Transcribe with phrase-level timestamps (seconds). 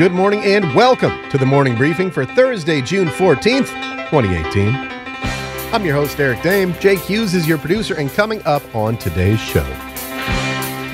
[0.00, 3.68] Good morning and welcome to the morning briefing for Thursday, June 14th,
[4.08, 4.74] 2018.
[5.74, 6.72] I'm your host, Eric Dame.
[6.80, 9.62] Jake Hughes is your producer, and coming up on today's show,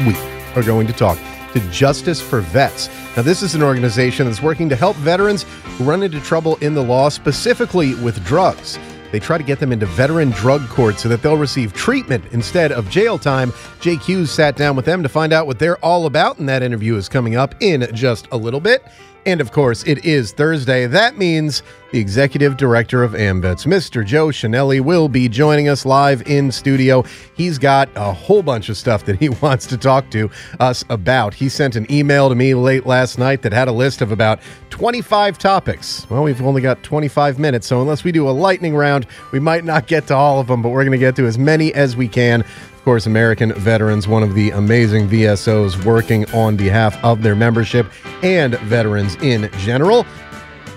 [0.05, 0.16] we
[0.56, 1.19] are going to talk
[1.52, 2.88] to Justice for Vets.
[3.16, 6.74] Now, this is an organization that's working to help veterans who run into trouble in
[6.74, 8.77] the law, specifically with drugs.
[9.16, 12.70] They try to get them into veteran drug court so that they'll receive treatment instead
[12.70, 13.51] of jail time.
[13.80, 16.62] Jake Hughes sat down with them to find out what they're all about, and that
[16.62, 18.85] interview is coming up in just a little bit.
[19.27, 20.87] And of course, it is Thursday.
[20.87, 24.07] That means the executive director of AMVETS, Mr.
[24.07, 27.02] Joe Chenelly, will be joining us live in studio.
[27.35, 31.35] He's got a whole bunch of stuff that he wants to talk to us about.
[31.35, 34.38] He sent an email to me late last night that had a list of about
[34.71, 36.09] 25 topics.
[36.09, 39.65] Well, we've only got 25 minutes, so unless we do a lightning round, we might
[39.65, 41.97] not get to all of them, but we're going to get to as many as
[41.97, 42.45] we can
[42.87, 47.90] course, American Veterans, one of the amazing VSOs working on behalf of their membership
[48.23, 50.06] and veterans in general.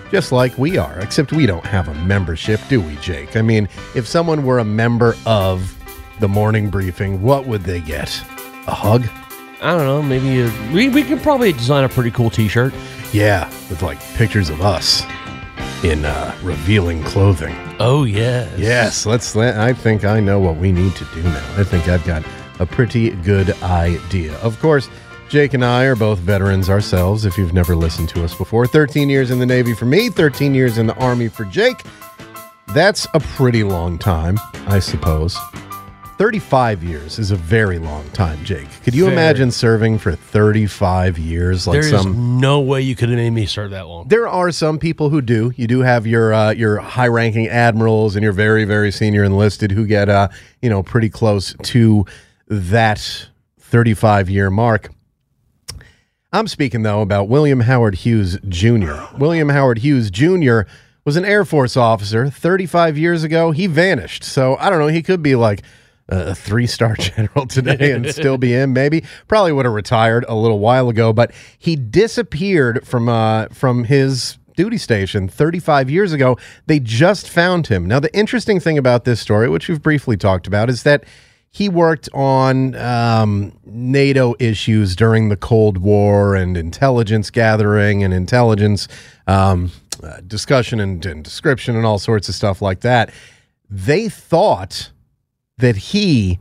[0.09, 3.37] Just like we are, except we don't have a membership, do we, Jake?
[3.37, 5.77] I mean, if someone were a member of
[6.19, 8.09] the morning briefing, what would they get?
[8.65, 9.07] A hug?
[9.61, 10.01] I don't know.
[10.01, 12.73] Maybe a, we we could probably design a pretty cool T-shirt.
[13.13, 15.05] Yeah, with like pictures of us
[15.83, 17.55] in uh, revealing clothing.
[17.79, 19.05] Oh yes, yes.
[19.05, 19.35] Let's.
[19.35, 21.55] Let, I think I know what we need to do now.
[21.57, 22.23] I think I've got
[22.59, 24.35] a pretty good idea.
[24.37, 24.89] Of course,
[25.29, 27.25] Jake and I are both veterans ourselves.
[27.25, 30.53] If you've never listened to us before, 13 years in the Navy for me, 13
[30.53, 31.83] years in the Army for Jake.
[32.73, 34.37] That's a pretty long time,
[34.67, 35.37] I suppose.
[36.19, 38.67] 35 years is a very long time, Jake.
[38.83, 43.07] Could you imagine serving for 35 years like There is some no way you could
[43.07, 44.09] have made me serve that long.
[44.09, 45.53] there are some people who do.
[45.55, 49.71] You do have your uh, your high ranking admirals and your very very senior enlisted
[49.71, 50.27] who get uh
[50.61, 52.05] you know pretty close to
[52.49, 53.29] that
[53.61, 54.89] 35 year mark.
[56.33, 59.03] I'm speaking though about William Howard Hughes Jr.
[59.17, 60.63] William Howard Hughes Jr.
[61.05, 63.51] was an Air Force officer 35 years ago.
[63.51, 64.25] He vanished.
[64.25, 65.61] So I don't know, he could be like
[66.09, 68.73] a three star general today and still be in.
[68.73, 73.85] Maybe probably would have retired a little while ago, but he disappeared from uh, from
[73.85, 76.37] his duty station 35 years ago.
[76.65, 77.85] They just found him.
[77.87, 81.05] Now, the interesting thing about this story, which we've briefly talked about, is that
[81.51, 88.87] he worked on um, NATO issues during the Cold War and intelligence gathering and intelligence
[89.27, 89.71] um,
[90.03, 93.11] uh, discussion and, and description and all sorts of stuff like that.
[93.69, 94.91] They thought
[95.59, 96.39] that he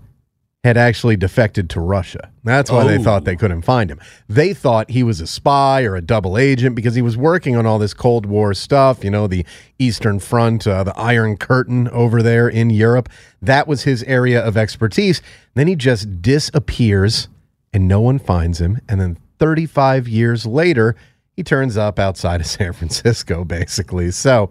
[0.64, 2.30] had actually defected to Russia.
[2.42, 3.02] That's why they Oh.
[3.02, 4.00] thought they couldn't find him.
[4.28, 7.64] They thought he was a spy or a double agent because he was working on
[7.64, 9.46] all this Cold War stuff, you know, the
[9.78, 13.08] Eastern Front, uh, the Iron Curtain over there in Europe.
[13.40, 15.22] That was his area of expertise.
[15.54, 17.28] Then he just disappears
[17.72, 18.80] and no one finds him.
[18.88, 20.96] And then 35 years later,
[21.36, 24.10] he turns up outside of San Francisco, basically.
[24.10, 24.50] So,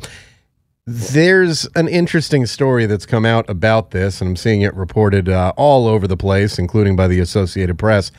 [0.90, 5.52] there's an interesting story that's come out about this, and I'm seeing it reported uh,
[5.58, 8.10] all over the place, including by the Associated Press.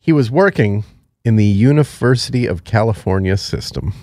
[0.00, 0.82] He was working
[1.24, 3.94] in the University of California system.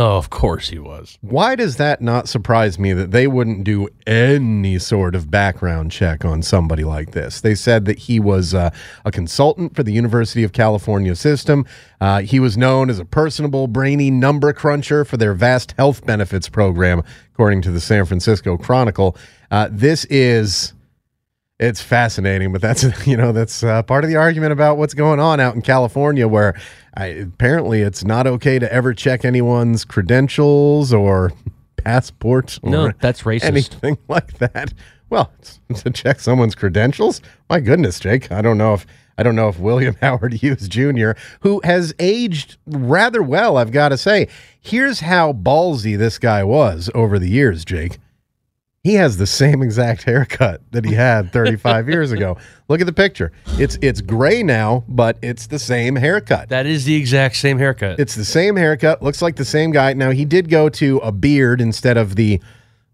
[0.00, 1.18] Oh, of course he was.
[1.20, 6.24] Why does that not surprise me that they wouldn't do any sort of background check
[6.24, 7.42] on somebody like this?
[7.42, 8.70] They said that he was uh,
[9.04, 11.66] a consultant for the University of California system.
[12.00, 16.48] Uh, he was known as a personable, brainy number cruncher for their vast health benefits
[16.48, 17.02] program,
[17.34, 19.18] according to the San Francisco Chronicle.
[19.50, 20.72] Uh, this is.
[21.60, 25.20] It's fascinating, but that's you know that's uh, part of the argument about what's going
[25.20, 26.58] on out in California, where
[26.96, 31.32] I, apparently it's not okay to ever check anyone's credentials or
[31.76, 33.44] passport or No, that's racist.
[33.44, 34.72] anything like that.
[35.10, 35.32] Well,
[35.74, 37.20] to check someone's credentials,
[37.50, 38.86] my goodness, Jake, I don't know if
[39.18, 43.90] I don't know if William Howard Hughes Jr., who has aged rather well, I've got
[43.90, 44.28] to say.
[44.58, 47.98] Here's how ballsy this guy was over the years, Jake.
[48.82, 52.38] He has the same exact haircut that he had 35 years ago.
[52.68, 53.30] Look at the picture.
[53.58, 56.48] It's it's gray now, but it's the same haircut.
[56.48, 58.00] That is the exact same haircut.
[58.00, 59.02] It's the same haircut.
[59.02, 59.92] Looks like the same guy.
[59.92, 62.40] Now he did go to a beard instead of the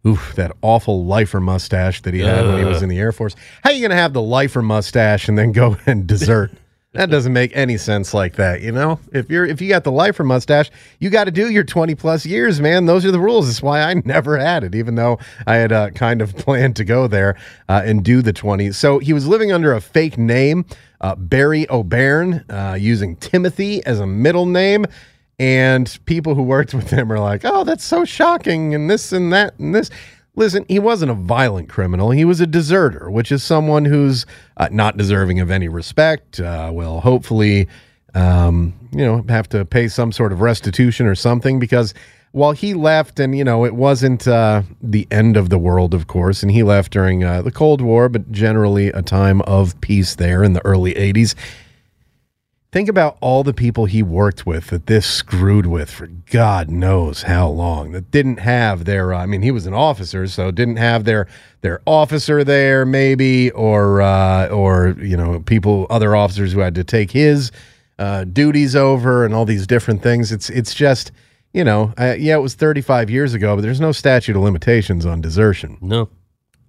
[0.05, 3.37] oof that awful lifer mustache that he had when he was in the Air Force.
[3.63, 6.51] How are you gonna have the lifer mustache and then go and desert
[6.97, 8.63] that doesn't make any sense like that.
[8.63, 11.63] You know, if you're if you got the lifer mustache, you got to do your
[11.63, 12.87] 20 plus years, man.
[12.87, 13.47] Those are the rules.
[13.47, 16.85] That's why I never had it, even though I had uh, kind of planned to
[16.85, 17.37] go there
[17.69, 18.73] uh, and do the 20.
[18.73, 20.65] So he was living under a fake name,
[21.03, 24.87] uh, Barry O'Beirne, uh, using Timothy as a middle name.
[25.39, 29.31] And people who worked with him are like, oh, that's so shocking, and this and
[29.35, 29.91] that and this.
[30.39, 32.11] Listen, he wasn't a violent criminal.
[32.11, 34.27] He was a deserter, which is someone who's
[34.59, 36.39] uh, not deserving of any respect.
[36.39, 37.69] Uh, will hopefully,
[38.15, 41.95] um, you know, have to pay some sort of restitution or something because
[42.33, 46.07] while he left, and you know, it wasn't uh, the end of the world, of
[46.07, 50.17] course, and he left during uh, the Cold War, but generally a time of peace
[50.17, 51.35] there in the early '80s.
[52.77, 57.23] Think about all the people he worked with that this screwed with for God knows
[57.23, 57.93] how long.
[57.93, 59.15] That didn't have their.
[59.15, 61.27] Uh, I mean, he was an officer, so didn't have their
[61.63, 66.85] their officer there, maybe, or uh, or you know, people, other officers who had to
[66.85, 67.51] take his
[67.99, 70.31] uh, duties over, and all these different things.
[70.31, 71.13] It's it's just,
[71.55, 75.07] you know, uh, yeah, it was 35 years ago, but there's no statute of limitations
[75.07, 76.11] on desertion No.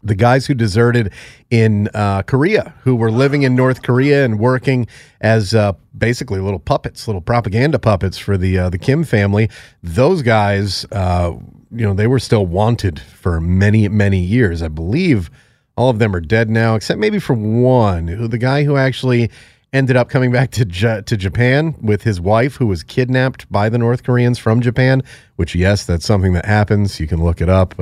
[0.03, 1.11] The guys who deserted
[1.49, 4.87] in uh, Korea, who were living in North Korea and working
[5.21, 9.49] as uh, basically little puppets, little propaganda puppets for the uh, the Kim family.
[9.83, 11.33] Those guys, uh,
[11.71, 14.61] you know, they were still wanted for many many years.
[14.61, 15.29] I believe
[15.75, 19.29] all of them are dead now, except maybe for one, who the guy who actually
[19.73, 23.69] ended up coming back to J- to Japan with his wife, who was kidnapped by
[23.69, 25.03] the North Koreans from Japan.
[25.35, 26.99] Which, yes, that's something that happens.
[26.99, 27.79] You can look it up.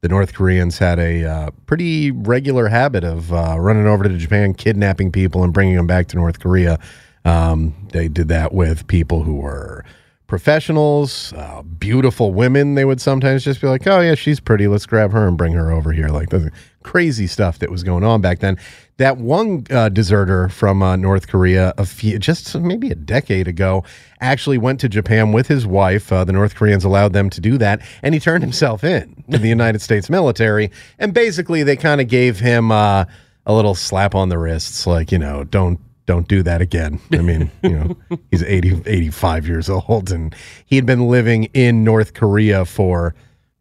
[0.00, 4.54] The North Koreans had a uh, pretty regular habit of uh, running over to Japan,
[4.54, 6.78] kidnapping people, and bringing them back to North Korea.
[7.24, 9.84] Um, they did that with people who were
[10.28, 12.74] professionals, uh, beautiful women.
[12.74, 14.68] They would sometimes just be like, "Oh yeah, she's pretty.
[14.68, 16.52] Let's grab her and bring her over here." Like the
[16.84, 18.56] crazy stuff that was going on back then.
[18.98, 23.84] That one uh, deserter from uh, North Korea, a few, just maybe a decade ago,
[24.20, 26.12] actually went to Japan with his wife.
[26.12, 29.38] Uh, the North Koreans allowed them to do that, and he turned himself in to
[29.38, 30.70] the United States military.
[30.98, 33.04] And basically, they kind of gave him uh,
[33.46, 36.98] a little slap on the wrists, like you know, don't don't do that again.
[37.12, 37.96] I mean, you know,
[38.30, 40.34] he's 80, 85 years old and
[40.64, 43.14] he had been living in North Korea for,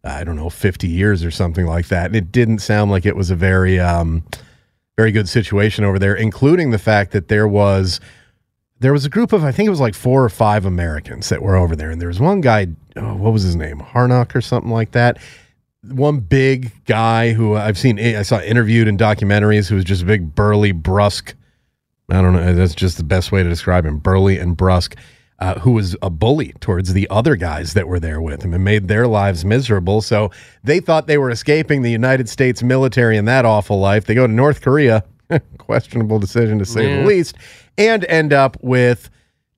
[0.05, 2.05] I don't know, 50 years or something like that.
[2.05, 4.23] And it didn't sound like it was a very, um,
[4.97, 7.99] very good situation over there, including the fact that there was,
[8.79, 11.41] there was a group of, I think it was like four or five Americans that
[11.41, 11.91] were over there.
[11.91, 13.79] And there was one guy, oh, what was his name?
[13.79, 15.19] Harnock or something like that
[15.83, 20.05] one big guy who I've seen, I saw interviewed in documentaries who was just a
[20.05, 21.33] big, burly, brusque.
[22.09, 22.53] I don't know.
[22.53, 24.95] That's just the best way to describe him burly and brusque,
[25.39, 28.63] uh, who was a bully towards the other guys that were there with him and
[28.63, 30.01] made their lives miserable.
[30.01, 30.31] So
[30.63, 34.05] they thought they were escaping the United States military and that awful life.
[34.05, 35.03] They go to North Korea,
[35.59, 37.01] questionable decision to say Yeah.
[37.01, 37.35] the least,
[37.77, 39.09] and end up with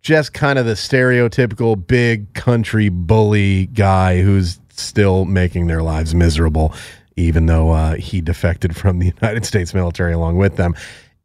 [0.02, 6.74] just kind of the stereotypical big country bully guy who's still making their lives miserable,
[7.18, 10.74] even though uh, he defected from the United States military along with them.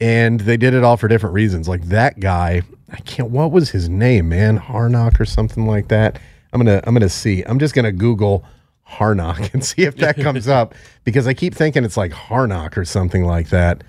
[0.05, 1.67] And they did it all for different reasons.
[1.67, 2.61] Like that guy,
[2.93, 3.31] I can't.
[3.31, 4.59] What was his name, man?
[4.59, 6.19] Harnock or something like that.
[6.53, 6.83] I'm gonna.
[6.85, 7.43] I'm gonna see.
[7.43, 8.45] I'm just gonna Google
[8.87, 10.75] Harnock and see if that comes up
[11.05, 13.83] because I keep thinking it's like Harnock or something like that.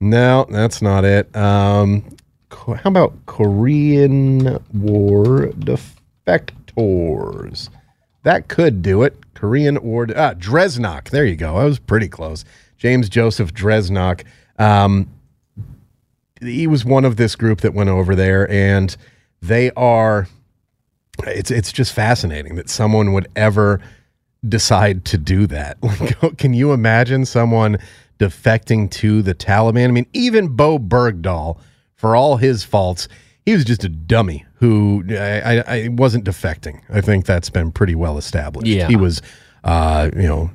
[0.00, 1.34] No, that's not it.
[1.34, 2.04] Um,
[2.52, 7.68] how about Korean War defectors?
[8.22, 9.16] That could do it.
[9.34, 10.06] Korean War.
[10.14, 11.10] Ah, Dresnok.
[11.10, 11.56] There you go.
[11.56, 12.44] I was pretty close.
[12.76, 14.22] James Joseph Dresnok.
[14.60, 15.08] Um,
[16.40, 18.96] he was one of this group that went over there, and
[19.40, 20.28] they are.
[21.26, 23.80] It's it's just fascinating that someone would ever
[24.46, 25.78] decide to do that.
[26.00, 27.78] Like, can you imagine someone
[28.18, 29.88] defecting to the Taliban?
[29.88, 31.58] I mean, even Bowe Bergdahl,
[31.94, 33.08] for all his faults,
[33.44, 36.80] he was just a dummy who I, I, I wasn't defecting.
[36.90, 38.66] I think that's been pretty well established.
[38.66, 38.88] Yeah.
[38.88, 39.22] He was,
[39.64, 40.50] uh, you know,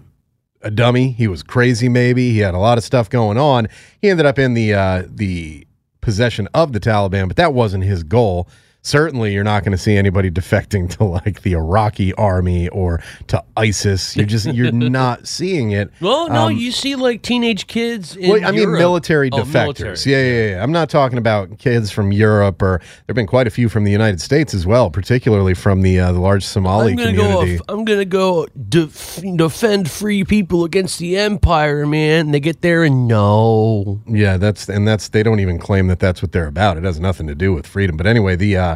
[0.62, 1.12] a dummy.
[1.12, 1.90] He was crazy.
[1.90, 3.68] Maybe he had a lot of stuff going on.
[4.02, 5.68] He ended up in the uh, the
[6.04, 8.48] possession of the Taliban, but that wasn't his goal.
[8.86, 13.42] Certainly, you're not going to see anybody defecting to like the Iraqi army or to
[13.56, 14.18] ISIS.
[14.18, 15.90] You're just you're not seeing it.
[16.02, 18.18] Well, no, Um, you see like teenage kids.
[18.18, 18.80] In well, I mean, Europe.
[18.80, 19.54] military Oh, defectors.
[19.80, 19.98] military.
[20.06, 20.64] Yeah, yeah, yeah.
[20.64, 23.92] I'm not talking about kids from Europe, or there've been quite a few from the
[23.92, 27.58] United States as well, particularly from the uh, the large Somali I'm gonna community.
[27.60, 27.64] go.
[27.70, 32.26] I'm gonna go def- defend free people against the empire, man.
[32.26, 34.02] And they get there and no.
[34.08, 36.76] Yeah, that's and that's they don't even claim that that's what they're about.
[36.78, 37.96] It has nothing to do with freedom.
[37.96, 38.73] But anyway, the uh,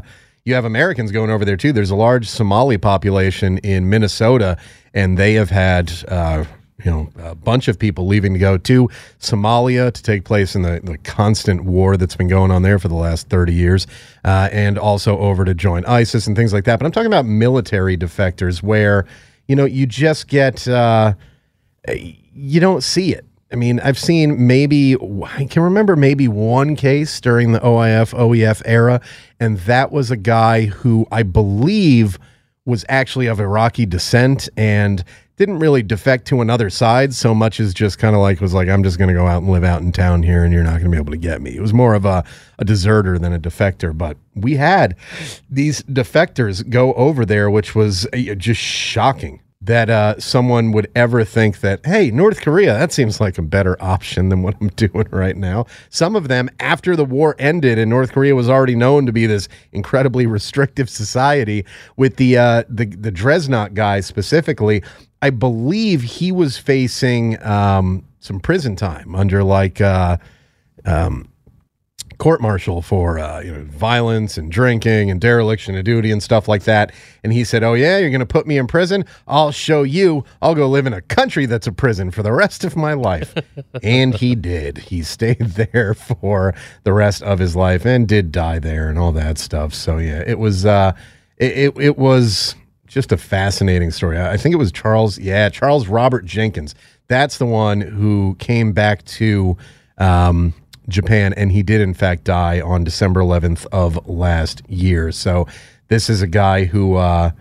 [0.47, 1.73] you have Americans going over there too.
[1.73, 4.57] There's a large Somali population in Minnesota,
[4.93, 6.45] and they have had uh,
[6.85, 8.89] you know a bunch of people leaving to go to
[9.19, 12.87] Somalia to take place in the, the constant war that's been going on there for
[12.87, 13.87] the last 30 years,
[14.23, 16.79] uh, and also over to join ISIS and things like that.
[16.79, 19.05] But I'm talking about military defectors where
[19.49, 21.13] you know you just get uh,
[21.89, 23.25] you don't see it.
[23.51, 28.61] I mean, I've seen maybe I can remember maybe one case during the OIF OEF
[28.65, 28.99] era,
[29.39, 32.19] and that was a guy who I believe
[32.65, 35.03] was actually of Iraqi descent and
[35.37, 38.67] didn't really defect to another side so much as just kind of like was like
[38.67, 40.81] I'm just going to go out and live out in town here and you're not
[40.81, 41.55] going to be able to get me.
[41.55, 42.25] It was more of a,
[42.59, 44.95] a deserter than a defector, but we had
[45.49, 51.23] these defectors go over there which was uh, just shocking that uh, someone would ever
[51.23, 55.07] think that, hey, North Korea, that seems like a better option than what I'm doing
[55.11, 55.65] right now.
[55.89, 59.25] Some of them, after the war ended and North Korea was already known to be
[59.27, 61.65] this incredibly restrictive society,
[61.97, 64.83] with the uh, the the Dresnok guy specifically,
[65.21, 69.79] I believe he was facing um, some prison time under like.
[69.81, 70.17] Uh,
[70.85, 71.29] um,
[72.17, 76.47] court martial for uh, you know violence and drinking and dereliction of duty and stuff
[76.47, 76.91] like that.
[77.23, 79.05] And he said, "Oh yeah, you're going to put me in prison?
[79.27, 80.23] I'll show you.
[80.41, 83.33] I'll go live in a country that's a prison for the rest of my life."
[83.83, 84.77] and he did.
[84.77, 89.11] He stayed there for the rest of his life and did die there and all
[89.13, 89.73] that stuff.
[89.73, 90.93] So yeah, it was uh,
[91.37, 92.55] it, it, it was
[92.87, 94.19] just a fascinating story.
[94.19, 95.19] I think it was Charles.
[95.19, 96.73] Yeah, Charles Robert Jenkins.
[97.07, 99.57] That's the one who came back to.
[99.99, 100.53] Um,
[100.89, 105.11] Japan, and he did in fact die on December 11th of last year.
[105.11, 105.47] So
[105.89, 107.31] this is a guy who, uh,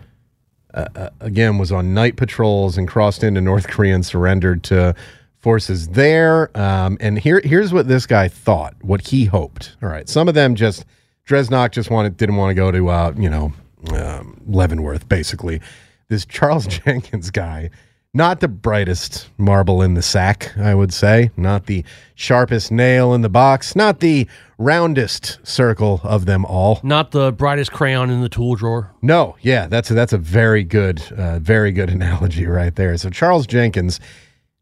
[0.73, 4.95] uh, again, was on night patrols and crossed into North Korea and surrendered to
[5.37, 6.55] forces there.
[6.57, 9.75] Um, and here, here's what this guy thought, what he hoped.
[9.81, 10.85] All right, some of them just
[11.27, 13.53] Dresnok just wanted didn't want to go to uh, you know
[13.93, 15.61] um, Leavenworth, basically.
[16.09, 17.69] This Charles Jenkins guy
[18.13, 21.31] not the brightest marble in the sack, I would say.
[21.37, 21.83] Not the
[22.15, 23.75] sharpest nail in the box.
[23.75, 26.79] Not the roundest circle of them all.
[26.83, 28.91] Not the brightest crayon in the tool drawer.
[29.01, 32.97] No, yeah, that's a, that's a very good, uh, very good analogy right there.
[32.97, 33.99] So Charles Jenkins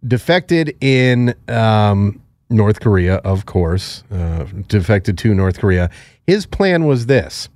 [0.05, 5.89] defected in um, North Korea, of course, uh, defected to North Korea.
[6.27, 7.49] His plan was this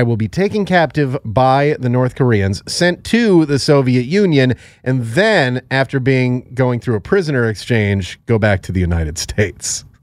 [0.00, 5.04] I will be taken captive by the North Koreans, sent to the Soviet Union, and
[5.04, 9.84] then, after being going through a prisoner exchange, go back to the United States.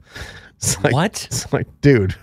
[0.58, 1.24] It's like, what?
[1.24, 2.16] It's like, dude,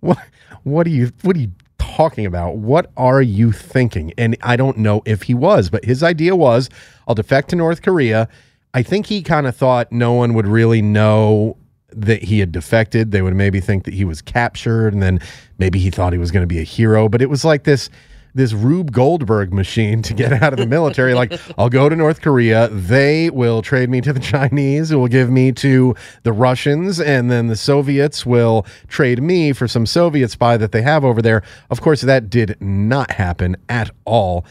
[0.00, 0.18] what?
[0.62, 1.10] What are you?
[1.22, 2.56] What are you talking about?
[2.56, 4.12] What are you thinking?
[4.18, 6.68] And I don't know if he was, but his idea was,
[7.06, 8.28] I'll defect to North Korea.
[8.74, 11.56] I think he kind of thought no one would really know
[12.02, 13.10] that he had defected.
[13.10, 15.20] They would maybe think that he was captured, and then
[15.58, 17.08] maybe he thought he was going to be a hero.
[17.08, 17.90] But it was like this
[18.34, 21.14] this Rube Goldberg machine to get out of the military.
[21.14, 22.68] like, I'll go to North Korea.
[22.68, 27.30] They will trade me to the Chinese, who will give me to the Russians, and
[27.30, 31.42] then the Soviets will trade me for some Soviet spy that they have over there.
[31.70, 34.44] Of course, that did not happen at all.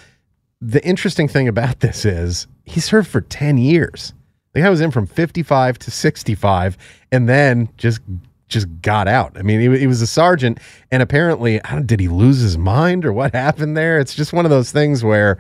[0.60, 4.13] The interesting thing about this is he served for 10 years.
[4.57, 6.79] The guy was in from 55 to 65
[7.11, 8.01] and then just
[8.47, 9.37] just got out.
[9.37, 10.57] I mean, he, he was a sergeant,
[10.89, 13.99] and apparently, did he lose his mind or what happened there?
[13.99, 15.37] It's just one of those things where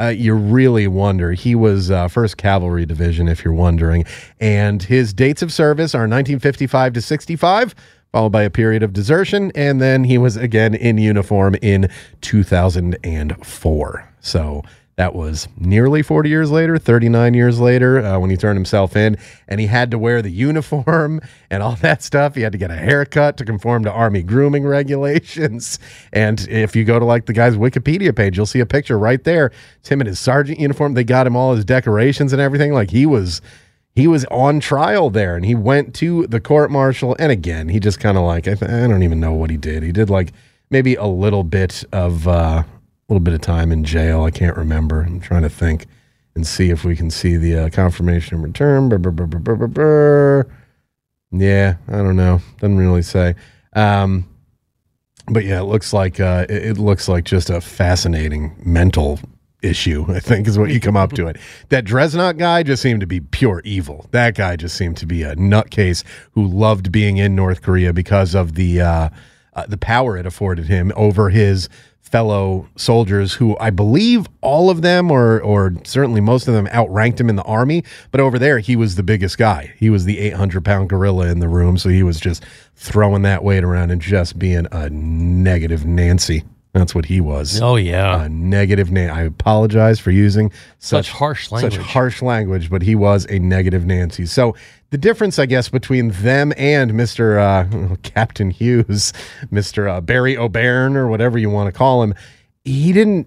[0.00, 1.32] uh, you really wonder.
[1.32, 4.06] He was uh, First Cavalry Division, if you're wondering,
[4.40, 7.74] and his dates of service are 1955 to 65.
[8.12, 11.90] Followed by a period of desertion, and then he was again in uniform in
[12.22, 14.08] 2004.
[14.20, 14.62] So
[14.96, 19.16] that was nearly 40 years later, 39 years later, uh, when he turned himself in,
[19.48, 21.20] and he had to wear the uniform
[21.50, 22.36] and all that stuff.
[22.36, 25.78] He had to get a haircut to conform to Army grooming regulations.
[26.12, 29.22] And if you go to like the guy's Wikipedia page, you'll see a picture right
[29.24, 29.50] there.
[29.80, 30.94] It's him in his sergeant uniform.
[30.94, 32.72] They got him all his decorations and everything.
[32.72, 33.40] Like he was.
[33.96, 37.14] He was on trial there and he went to the court martial.
[37.20, 39.56] And again, he just kind of like, I, th- I don't even know what he
[39.56, 39.84] did.
[39.84, 40.32] He did like
[40.68, 42.64] maybe a little bit of uh,
[43.08, 44.24] little bit of time in jail.
[44.24, 45.02] I can't remember.
[45.02, 45.86] I'm trying to think
[46.34, 48.88] and see if we can see the uh, confirmation return.
[48.88, 49.26] Burr, burr,
[49.68, 50.46] burr,
[51.30, 52.40] yeah, I don't know.
[52.58, 53.34] Doesn't really say.
[53.74, 54.28] Um,
[55.26, 59.18] but yeah, it looks like uh, it, it, looks like just a fascinating mental
[59.62, 60.04] issue.
[60.08, 61.38] I think is what you come up to it.
[61.70, 64.06] That Dresnok guy just seemed to be pure evil.
[64.10, 68.34] That guy just seemed to be a nutcase who loved being in North Korea because
[68.34, 69.08] of the uh,
[69.54, 71.68] uh, the power it afforded him over his
[72.04, 77.18] fellow soldiers who I believe all of them or or certainly most of them outranked
[77.18, 77.82] him in the army,
[78.12, 79.72] but over there he was the biggest guy.
[79.78, 82.44] He was the 800 pound gorilla in the room, so he was just
[82.76, 86.44] throwing that weight around and just being a negative Nancy.
[86.72, 87.60] That's what he was.
[87.60, 88.24] Oh yeah.
[88.24, 91.74] A negative Nancy I apologize for using such, Such harsh language.
[91.74, 94.26] Such harsh language, but he was a negative Nancy.
[94.26, 94.54] So
[94.94, 97.36] the difference, I guess, between them and Mr.
[97.36, 99.12] Uh, Captain Hughes,
[99.46, 99.90] Mr.
[99.90, 102.14] Uh, Barry O'Beirne, or whatever you want to call him,
[102.64, 103.26] he didn't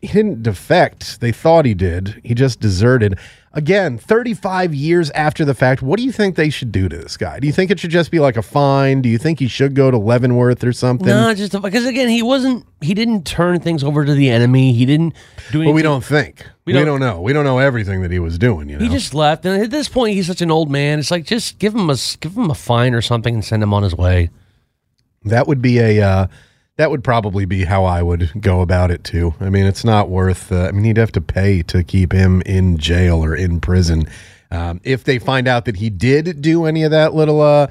[0.00, 1.20] he didn't defect.
[1.20, 2.20] They thought he did.
[2.22, 3.18] He just deserted.
[3.52, 7.16] Again, 35 years after the fact, what do you think they should do to this
[7.16, 7.40] guy?
[7.40, 9.02] Do you think it should just be like a fine?
[9.02, 11.08] Do you think he should go to Leavenworth or something?
[11.08, 12.64] No, just because again, he wasn't.
[12.80, 14.72] He didn't turn things over to the enemy.
[14.72, 15.14] He didn't
[15.50, 15.64] do anything.
[15.64, 16.46] But we don't think.
[16.64, 17.20] We, We don't, don't- know.
[17.20, 18.84] We don't know everything that he was doing, you know.
[18.84, 21.00] He just left, and at this point, he's such an old man.
[21.00, 23.74] It's like just give him a give him a fine or something, and send him
[23.74, 24.30] on his way.
[25.24, 26.00] That would be a.
[26.00, 26.26] Uh,
[26.80, 29.34] that would probably be how I would go about it too.
[29.38, 30.50] I mean, it's not worth.
[30.50, 34.06] Uh, I mean, he'd have to pay to keep him in jail or in prison.
[34.50, 37.66] Um, if they find out that he did do any of that little uh,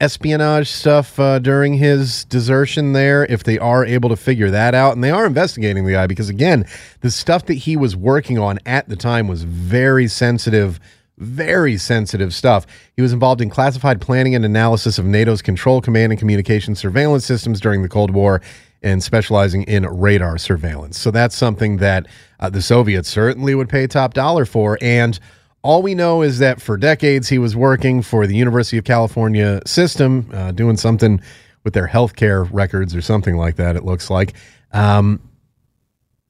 [0.00, 4.92] espionage stuff uh, during his desertion there, if they are able to figure that out,
[4.92, 6.64] and they are investigating the guy because again,
[7.00, 10.78] the stuff that he was working on at the time was very sensitive
[11.18, 12.66] very sensitive stuff.
[12.96, 17.24] He was involved in classified planning and analysis of NATO's control, command, and communication surveillance
[17.24, 18.40] systems during the Cold War
[18.82, 20.98] and specializing in radar surveillance.
[20.98, 22.06] So that's something that
[22.40, 24.76] uh, the Soviets certainly would pay top dollar for.
[24.82, 25.18] And
[25.62, 29.62] all we know is that for decades he was working for the University of California
[29.64, 31.22] system, uh, doing something
[31.64, 34.34] with their healthcare records or something like that, it looks like.
[34.72, 35.20] Um,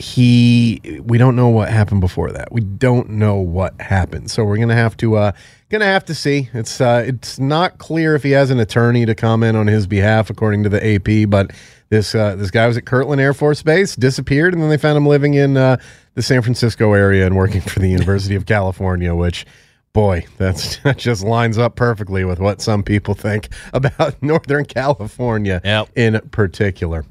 [0.04, 2.52] he we don't know what happened before that.
[2.52, 4.30] We don't know what happened.
[4.30, 5.32] So we're gonna have to uh
[5.70, 6.50] gonna have to see.
[6.52, 10.28] It's uh it's not clear if he has an attorney to comment on his behalf
[10.28, 11.52] according to the ap but
[11.88, 14.96] this uh this guy was at kirtland air force base disappeared and then they found
[14.96, 15.76] him living in uh
[16.14, 19.46] the san francisco area and working for the university of california which
[19.92, 25.60] boy that's that just lines up perfectly with what some people think about northern california
[25.64, 25.88] Yep.
[25.96, 27.04] in particular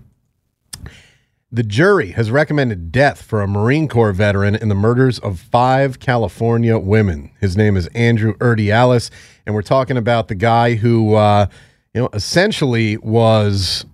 [1.54, 6.00] the jury has recommended death for a Marine Corps veteran in the murders of five
[6.00, 7.30] California women.
[7.40, 9.12] His name is Andrew Urdiales,
[9.46, 11.46] and we're talking about the guy who, uh,
[11.94, 13.86] you know, essentially was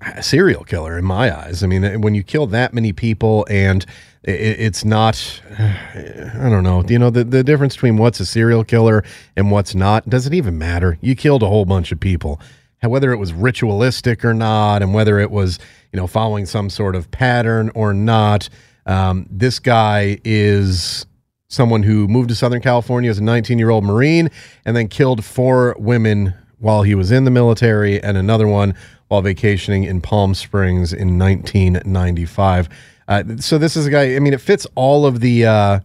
[0.00, 1.64] a serial killer in my eyes.
[1.64, 3.84] I mean, when you kill that many people and
[4.22, 9.02] it's not, I don't know, you know, the, the difference between what's a serial killer
[9.36, 10.96] and what's not doesn't even matter.
[11.00, 12.40] You killed a whole bunch of people.
[12.82, 15.58] Whether it was ritualistic or not, and whether it was,
[15.92, 18.48] you know, following some sort of pattern or not,
[18.86, 21.06] um, this guy is
[21.48, 24.30] someone who moved to Southern California as a 19 year old Marine
[24.64, 28.74] and then killed four women while he was in the military and another one
[29.08, 32.68] while vacationing in Palm Springs in 1995.
[33.08, 35.46] Uh, so this is a guy, I mean, it fits all of the.
[35.46, 35.80] Uh,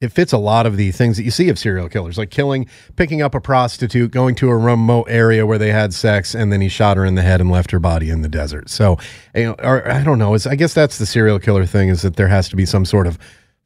[0.00, 2.66] it fits a lot of the things that you see of serial killers, like killing,
[2.96, 6.60] picking up a prostitute, going to a remote area where they had sex, and then
[6.60, 8.68] he shot her in the head and left her body in the desert.
[8.68, 8.98] So,
[9.34, 10.34] you know, or I don't know.
[10.34, 12.84] It's, I guess that's the serial killer thing is that there has to be some
[12.84, 13.18] sort of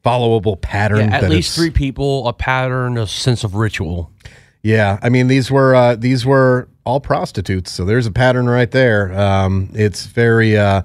[0.04, 1.10] followable pattern.
[1.10, 4.12] Yeah, at least three people, a pattern, a sense of ritual.
[4.62, 8.70] Yeah, I mean these were uh, these were all prostitutes, so there's a pattern right
[8.70, 9.12] there.
[9.18, 10.82] Um, it's very, uh,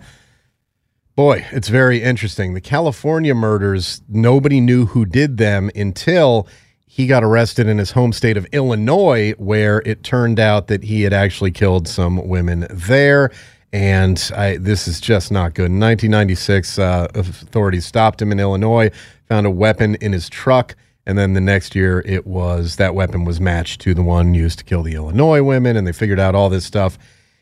[1.16, 2.54] boy, it's very interesting.
[2.54, 6.48] The California murders, nobody knew who did them until
[6.86, 11.02] he got arrested in his home state of Illinois, where it turned out that he
[11.02, 13.32] had actually killed some women there.
[13.74, 15.66] And I, this is just not good.
[15.66, 18.92] In 1996, uh, authorities stopped him in Illinois,
[19.28, 20.76] found a weapon in his truck.
[21.06, 24.60] And then the next year, it was that weapon was matched to the one used
[24.60, 26.98] to kill the Illinois women, and they figured out all this stuff.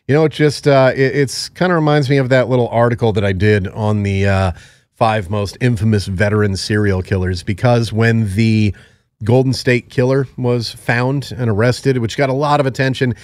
[0.08, 3.13] You know, it just uh, it, it's kind of reminds me of that little article
[3.13, 4.52] that I did on the uh,
[4.92, 7.42] five most infamous veteran serial killers.
[7.42, 8.76] Because when the
[9.24, 13.16] Golden State Killer was found and arrested, which got a lot of attention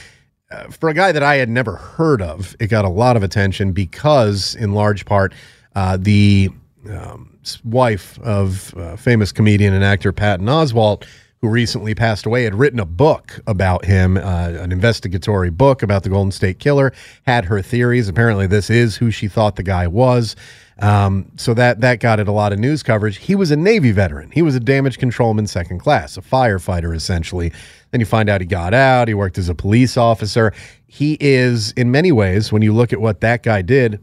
[0.52, 3.24] uh, for a guy that I had never heard of, it got a lot of
[3.24, 5.34] attention because, in large part,
[5.76, 6.50] uh, the
[6.90, 11.06] um, wife of uh, famous comedian and actor Patton Oswalt,
[11.42, 16.04] who recently passed away, had written a book about him, uh, an investigatory book about
[16.04, 16.92] the Golden State Killer.
[17.26, 18.10] Had her theories.
[18.10, 20.36] Apparently, this is who she thought the guy was.
[20.82, 23.18] Um, so that that got it a lot of news coverage.
[23.18, 24.32] He was a Navy veteran.
[24.32, 27.52] He was a damage controlman second class, a firefighter essentially.
[27.92, 29.08] Then you find out he got out.
[29.08, 30.54] He worked as a police officer.
[30.88, 34.00] He is, in many ways, when you look at what that guy did,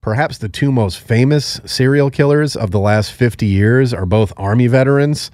[0.01, 4.67] perhaps the two most famous serial killers of the last 50 years are both Army
[4.67, 5.31] veterans,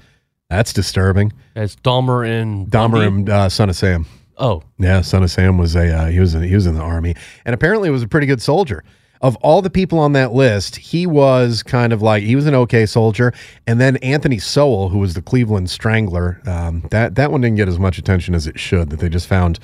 [0.51, 1.33] that's disturbing.
[1.57, 4.05] It's Dahmer and Dahmer and uh, Son of Sam.
[4.37, 6.83] Oh, Yeah, Son of Sam was a uh, he was in, he was in the
[6.83, 7.15] army,
[7.47, 8.85] and apparently was a pretty good soldier.
[9.23, 12.55] Of all the people on that list, he was kind of like he was an
[12.57, 13.33] okay soldier,
[13.69, 17.69] and then Anthony Sowell, who was the Cleveland Strangler, um, that that one didn't get
[17.69, 18.91] as much attention as it should.
[18.91, 19.61] That they just found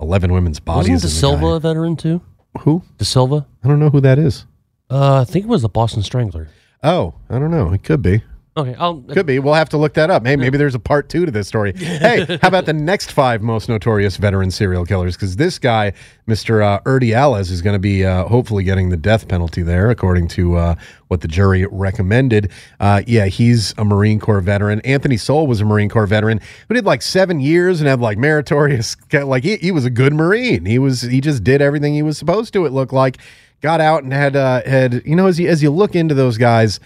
[0.00, 0.90] eleven women's bodies.
[0.90, 2.22] wasn't De the Silva a veteran too?
[2.60, 2.82] Who?
[2.96, 3.46] De Silva?
[3.62, 4.46] I don't know who that is.
[4.90, 6.48] Uh, I think it was the Boston Strangler.
[6.82, 7.72] Oh, I don't know.
[7.72, 8.22] It could be.
[8.54, 9.00] Okay, I'll.
[9.00, 9.38] Could be.
[9.38, 10.26] We'll have to look that up.
[10.26, 11.72] Hey, maybe there's a part two to this story.
[11.76, 15.16] hey, how about the next five most notorious veteran serial killers?
[15.16, 15.94] Because this guy,
[16.28, 16.62] Mr.
[16.62, 20.56] Uh, Urdiales, is going to be uh, hopefully getting the death penalty there, according to
[20.56, 20.74] uh,
[21.08, 22.50] what the jury recommended.
[22.78, 24.82] Uh, yeah, he's a Marine Corps veteran.
[24.82, 26.38] Anthony Sowell was a Marine Corps veteran
[26.68, 28.96] who did like seven years and had like meritorious.
[29.12, 30.64] Like he, he was a good Marine.
[30.64, 31.02] He was.
[31.02, 32.66] He just did everything he was supposed to.
[32.66, 33.18] It looked like.
[33.60, 36.36] Got out and had uh, had you know as you as you look into those
[36.36, 36.80] guys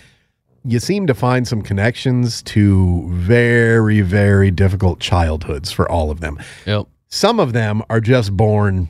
[0.66, 6.38] you seem to find some connections to very, very difficult childhoods for all of them.
[6.66, 6.86] Yep.
[7.08, 8.88] Some of them are just born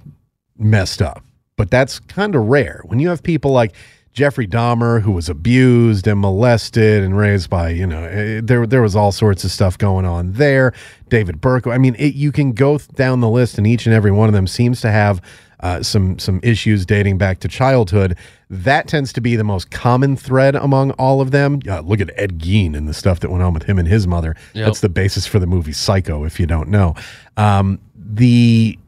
[0.57, 1.23] messed up,
[1.57, 2.83] but that's kind of rare.
[2.87, 3.75] When you have people like
[4.17, 8.81] Jeffrey Dahmer, who was abused and molested and raised by, you know, eh, there there
[8.81, 10.73] was all sorts of stuff going on there.
[11.11, 11.67] David Burke.
[11.67, 14.33] I mean, it, you can go down the list, and each and every one of
[14.33, 15.21] them seems to have
[15.61, 18.17] uh, some some issues dating back to childhood.
[18.51, 21.61] That tends to be the most common thread among all of them.
[21.69, 24.07] Uh, look at Ed Gein and the stuff that went on with him and his
[24.07, 24.37] mother.
[24.55, 24.67] Yep.
[24.67, 26.25] That's the basis for the movie Psycho.
[26.25, 26.95] If you don't know,
[27.37, 28.79] um, the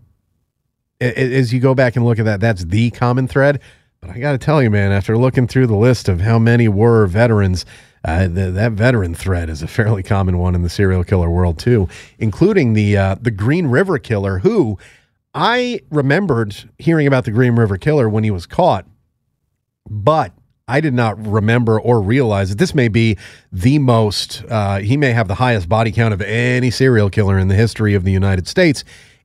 [1.01, 3.61] as you go back and look at that, that's the common thread.
[4.01, 6.69] But I got to tell you, man, after looking through the list of how many
[6.69, 7.67] were veterans,
[8.05, 11.59] uh, th- that veteran thread is a fairly common one in the serial killer world
[11.59, 14.79] too, including the uh, the Green River Killer, who
[15.41, 18.85] I remembered hearing about the Green River Killer when he was caught,
[19.89, 20.33] but
[20.67, 23.17] I did not remember or realize that this may be
[23.53, 24.45] the most.
[24.49, 27.95] Uh, he may have the highest body count of any serial killer in the history
[27.95, 28.83] of the United States,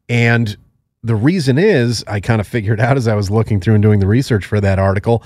[0.08, 0.56] and
[1.02, 4.00] the reason is I kind of figured out as I was looking through and doing
[4.00, 5.24] the research for that article.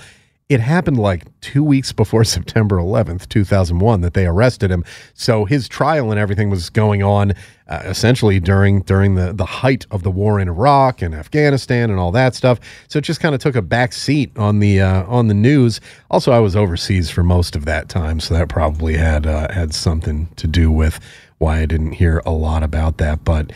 [0.48, 4.84] It happened like two weeks before September 11th, 2001, that they arrested him.
[5.14, 7.34] So his trial and everything was going on
[7.68, 12.00] uh, essentially during during the, the height of the war in Iraq and Afghanistan and
[12.00, 12.58] all that stuff.
[12.88, 15.80] So it just kind of took a back seat on the uh, on the news.
[16.10, 19.74] Also, I was overseas for most of that time, so that probably had uh, had
[19.74, 20.98] something to do with
[21.38, 23.22] why I didn't hear a lot about that.
[23.22, 23.52] But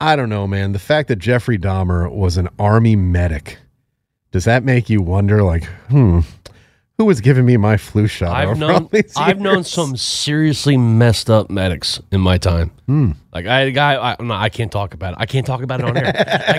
[0.00, 0.72] I don't know, man.
[0.72, 3.58] The fact that Jeffrey Dahmer was an army medic,
[4.34, 6.18] does that make you wonder, like, hmm,
[6.98, 8.34] who was giving me my flu shot?
[8.34, 12.72] I've known I've known some seriously messed up medics in my time.
[13.32, 13.94] Like I had a guy.
[13.94, 15.18] I, no, I can't talk about it.
[15.20, 16.12] I can't talk about it on air.
[16.48, 16.58] I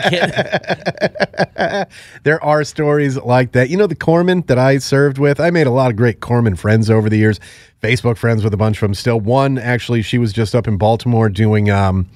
[1.69, 1.89] can't.
[2.23, 3.69] there are stories like that.
[3.69, 6.57] You know, the corpsmen that I served with, I made a lot of great corpsman
[6.57, 7.41] friends over the years.
[7.83, 9.19] Facebook friends with a bunch of them still.
[9.19, 12.09] One, actually, she was just up in Baltimore doing um,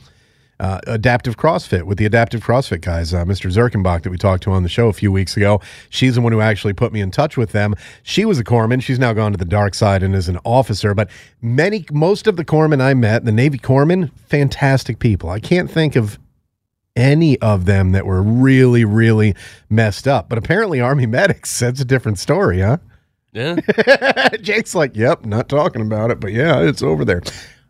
[0.59, 3.49] uh, adaptive CrossFit with the adaptive CrossFit guys, uh, Mr.
[3.51, 5.61] Zerkenbach, that we talked to on the show a few weeks ago.
[5.89, 7.75] She's the one who actually put me in touch with them.
[8.03, 8.81] She was a corpsman.
[8.81, 10.93] She's now gone to the dark side and is an officer.
[10.93, 11.09] But
[11.41, 15.29] many, most of the corpsmen I met, the Navy corpsmen, fantastic people.
[15.29, 16.19] I can't think of
[16.95, 19.35] any of them that were really, really
[19.69, 20.29] messed up.
[20.29, 22.77] But apparently, Army medics, that's a different story, huh?
[23.31, 23.57] Yeah.
[24.41, 27.21] Jake's like, yep, not talking about it, but yeah, it's over there.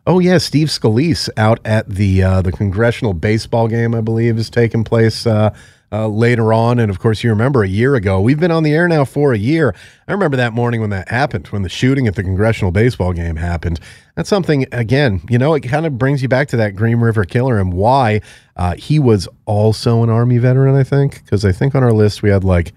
[0.06, 4.48] Oh yeah, Steve Scalise out at the uh, the congressional baseball game, I believe, is
[4.48, 5.54] taking place uh,
[5.92, 6.78] uh, later on.
[6.78, 9.32] And of course, you remember a year ago, we've been on the air now for
[9.34, 9.74] a year.
[10.10, 13.36] I remember that morning when that happened, when the shooting at the congressional baseball game
[13.36, 13.78] happened.
[14.16, 17.24] That's something again, you know, it kind of brings you back to that Green River
[17.24, 18.20] Killer and why
[18.56, 20.74] uh, he was also an Army veteran.
[20.74, 22.72] I think because I think on our list we had like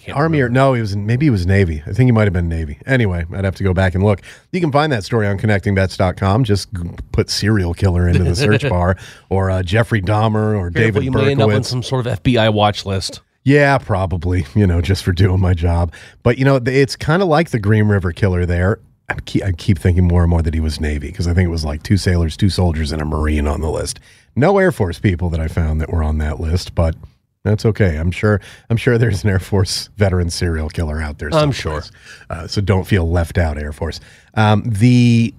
[0.00, 0.16] can't.
[0.16, 1.82] Army or no, he was maybe he was Navy.
[1.86, 2.78] I think he might have been Navy.
[2.86, 4.20] Anyway, I'd have to go back and look.
[4.52, 6.44] You can find that story on connectingvets.com.
[6.44, 6.68] Just
[7.10, 8.96] put serial killer into the search bar
[9.28, 12.22] or uh, Jeffrey Dahmer or Careful, David you may end up on some sort of
[12.22, 13.22] FBI watch list.
[13.44, 15.92] Yeah, probably, you know, just for doing my job.
[16.22, 18.80] But, you know, it's kind of like the Green River Killer there.
[19.08, 21.46] I keep, I keep thinking more and more that he was Navy because I think
[21.46, 24.00] it was like two sailors, two soldiers, and a Marine on the list.
[24.34, 26.96] No Air Force people that I found that were on that list, but
[27.44, 27.96] that's okay.
[27.96, 28.40] I'm sure.
[28.70, 31.28] I'm sure there's an Air Force veteran serial killer out there.
[31.34, 31.82] I'm sure.
[32.30, 34.00] Uh, so don't feel left out, Air Force.
[34.32, 35.34] Um, the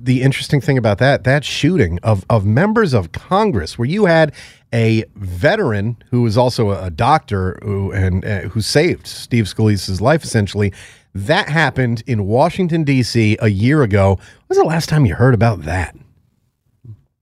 [0.00, 4.32] the interesting thing about that that shooting of of members of Congress, where you had
[4.76, 10.22] a veteran who was also a, doctor who and uh, who saved Steve Scalise's life,
[10.22, 10.72] essentially.
[11.14, 13.38] That happened in Washington D.C.
[13.40, 14.16] a year ago.
[14.16, 15.96] When was the last time you heard about that?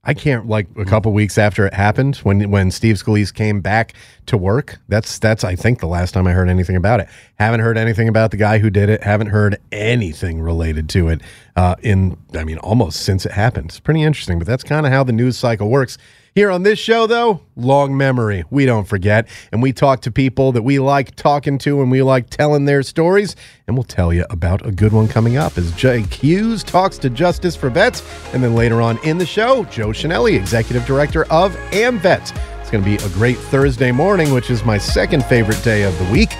[0.03, 3.93] I can't like a couple weeks after it happened when when Steve Scalise came back
[4.27, 4.79] to work.
[4.87, 7.07] That's that's I think the last time I heard anything about it.
[7.39, 9.03] Haven't heard anything about the guy who did it.
[9.03, 11.21] Haven't heard anything related to it
[11.55, 13.69] uh, in I mean almost since it happened.
[13.69, 15.97] It's pretty interesting, but that's kind of how the news cycle works.
[16.35, 18.43] Here on this show, though, long memory.
[18.49, 19.29] We don't forget.
[19.53, 22.83] And we talk to people that we like talking to and we like telling their
[22.83, 23.37] stories.
[23.67, 27.09] And we'll tell you about a good one coming up as Jake Hughes talks to
[27.09, 28.03] Justice for Vets.
[28.33, 32.37] And then later on in the show, Joe Chenelly, Executive Director of AmVets.
[32.65, 35.95] It's going to be a great Thursday morning, which is my second favorite day of
[35.99, 36.31] the week,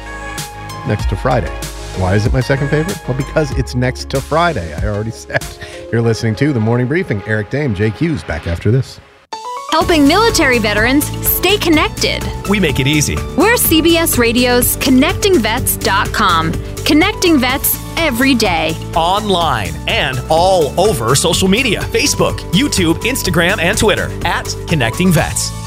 [0.88, 1.51] next to Friday.
[2.01, 2.99] Why is it my second favorite?
[3.07, 4.73] Well, because it's next to Friday.
[4.73, 5.45] I already said.
[5.91, 7.21] You're listening to The Morning Briefing.
[7.27, 8.99] Eric Dame, Jake Hughes, back after this
[9.75, 12.23] helping military veterans stay connected.
[12.49, 13.17] We make it easy.
[13.38, 16.53] We're CBS Radio's ConnectingVets.com,
[16.85, 18.71] connecting vets every day.
[18.95, 25.64] Online and all over social media Facebook, YouTube, Instagram, and Twitter at Connecting Vets.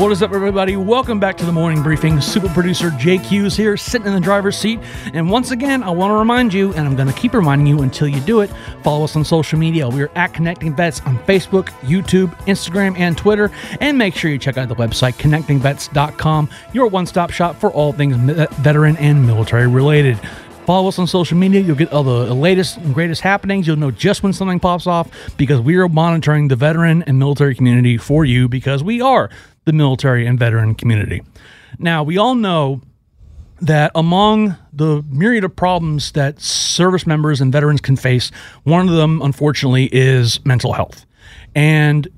[0.00, 0.76] What is up, everybody?
[0.76, 2.22] Welcome back to the morning briefing.
[2.22, 4.80] Super producer Jake Hughes here, sitting in the driver's seat.
[5.12, 7.82] And once again, I want to remind you, and I'm going to keep reminding you
[7.82, 8.48] until you do it.
[8.82, 9.86] Follow us on social media.
[9.90, 13.50] We are at Connecting Vets on Facebook, YouTube, Instagram, and Twitter.
[13.82, 17.92] And make sure you check out the website, connectingvets.com, your one stop shop for all
[17.92, 20.18] things veteran and military related.
[20.64, 21.60] Follow us on social media.
[21.60, 23.66] You'll get all the latest and greatest happenings.
[23.66, 27.54] You'll know just when something pops off because we are monitoring the veteran and military
[27.54, 29.28] community for you because we are
[29.70, 31.22] the military and veteran community.
[31.78, 32.80] Now, we all know
[33.60, 38.32] that among the myriad of problems that service members and veterans can face,
[38.64, 41.06] one of them, unfortunately, is mental health.
[41.54, 42.08] And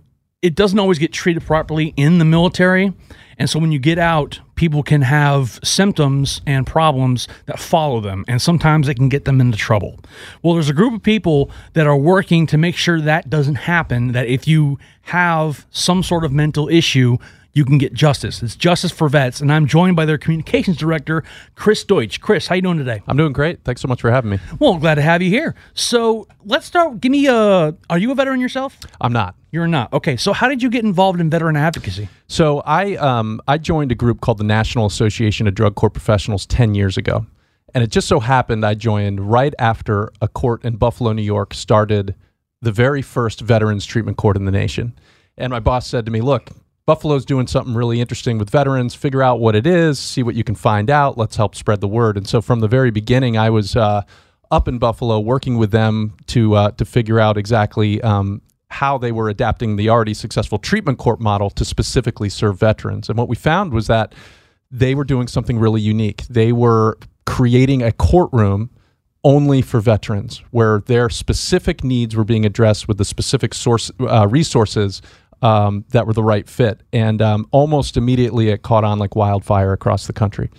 [0.41, 2.95] it doesn't always get treated properly in the military.
[3.39, 8.25] And so when you get out, people can have symptoms and problems that follow them,
[8.29, 9.99] and sometimes it can get them into trouble.
[10.43, 14.13] Well, there's a group of people that are working to make sure that doesn't happen,
[14.13, 17.17] that if you have some sort of mental issue,
[17.53, 18.43] you can get justice.
[18.43, 21.23] It's Justice for Vets, and I'm joined by their communications director,
[21.55, 22.21] Chris Deutsch.
[22.21, 23.03] Chris, how you doing today?
[23.07, 23.63] I'm doing great.
[23.65, 24.39] Thanks so much for having me.
[24.59, 25.55] Well, glad to have you here.
[25.75, 27.01] So let's start.
[27.01, 27.75] Give me a.
[27.91, 28.79] Are you a veteran yourself?
[29.01, 29.35] I'm not.
[29.51, 29.93] You're not.
[29.93, 30.17] Okay.
[30.17, 32.09] So how did you get involved in veteran advocacy?
[32.27, 36.47] So I um I joined a group called the National Association of Drug Court Professionals
[36.47, 37.27] 10 years ago.
[37.75, 41.53] And it just so happened I joined right after a court in Buffalo, New York
[41.55, 42.15] started
[42.63, 44.99] the very first veterans treatment court in the nation.
[45.37, 46.51] And my boss said to me, "Look,
[46.85, 48.95] Buffalo's doing something really interesting with veterans.
[48.95, 51.17] Figure out what it is, see what you can find out.
[51.17, 52.17] Let's help spread the word.
[52.17, 54.03] And so from the very beginning, I was uh,
[54.51, 59.13] up in Buffalo working with them to uh, to figure out exactly um, how they
[59.13, 63.09] were adapting the already successful treatment court model to specifically serve veterans.
[63.09, 64.15] And what we found was that
[64.71, 66.23] they were doing something really unique.
[66.29, 68.71] They were creating a courtroom
[69.25, 74.27] only for veterans, where their specific needs were being addressed with the specific source uh,
[74.29, 75.01] resources
[75.43, 76.81] um, that were the right fit.
[76.93, 80.51] And um, almost immediately it caught on like wildfire across the country.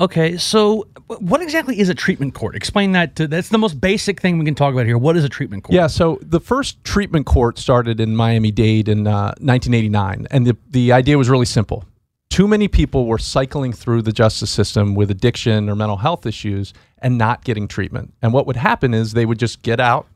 [0.00, 2.56] Okay, so what exactly is a treatment court?
[2.56, 3.14] Explain that.
[3.16, 4.98] To, that's the most basic thing we can talk about here.
[4.98, 5.74] What is a treatment court?
[5.74, 10.56] Yeah, so the first treatment court started in Miami Dade in uh, 1989, and the
[10.70, 11.84] the idea was really simple.
[12.30, 16.72] Too many people were cycling through the justice system with addiction or mental health issues
[16.98, 18.14] and not getting treatment.
[18.22, 20.06] And what would happen is they would just get out,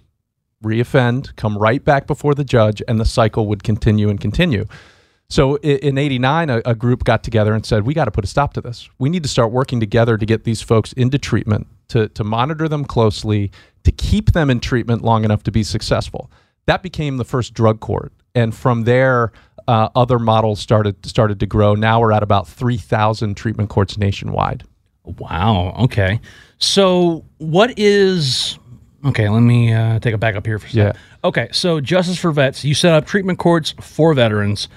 [0.66, 4.66] reoffend, come right back before the judge, and the cycle would continue and continue.
[5.29, 8.55] So in 89, a, group got together and said, We got to put a stop
[8.55, 8.88] to this.
[8.98, 12.68] We need to start working together to get these folks into treatment, to, to monitor
[12.68, 13.50] them closely,
[13.83, 16.31] to keep them in treatment long enough to be successful.
[16.66, 18.12] That became the first drug court.
[18.37, 19.33] And from there,
[19.66, 21.74] uh, other models started started to grow.
[21.74, 24.62] Now we're at about 3,000 treatment courts nationwide.
[25.05, 25.74] Wow.
[25.81, 26.20] Okay.
[26.59, 28.59] So, what is
[29.07, 30.95] Okay, let me uh, take a back up here for a second.
[30.95, 31.29] Yeah.
[31.29, 34.69] Okay, so Justice for Vets, you set up treatment courts for veterans.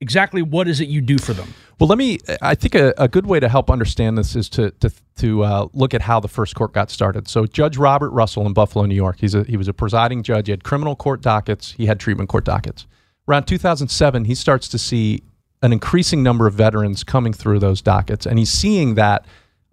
[0.00, 1.52] Exactly what is it you do for them?
[1.78, 2.18] Well, let me.
[2.40, 5.68] I think a, a good way to help understand this is to to to uh,
[5.72, 7.28] look at how the first court got started.
[7.28, 10.46] So, Judge Robert Russell in Buffalo, New York, he's a, he was a presiding judge.
[10.46, 11.72] He had criminal court dockets.
[11.72, 12.86] He had treatment court dockets.
[13.28, 15.22] Around 2007, he starts to see
[15.62, 19.26] an increasing number of veterans coming through those dockets, and he's seeing that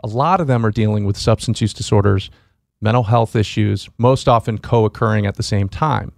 [0.04, 2.32] a lot of them are dealing with substance use disorders,
[2.82, 6.12] mental health issues, most often co occurring at the same time.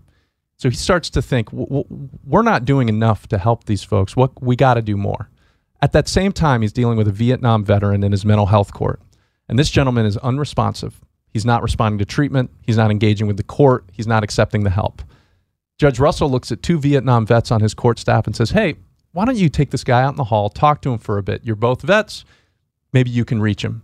[0.58, 4.16] So he starts to think, we're not doing enough to help these folks.
[4.16, 5.30] What we got to do more.
[5.82, 9.02] At that same time, he's dealing with a Vietnam veteran in his mental health court.
[9.50, 11.02] And this gentleman is unresponsive.
[11.32, 12.52] He's not responding to treatment.
[12.62, 13.84] He's not engaging with the court.
[13.92, 15.02] He's not accepting the help.
[15.78, 18.76] Judge Russell looks at two Vietnam vets on his court staff and says, Hey,
[19.12, 21.24] why don't you take this guy out in the hall, talk to him for a
[21.24, 21.42] bit?
[21.44, 22.24] You're both vets.
[22.94, 23.84] Maybe you can reach him.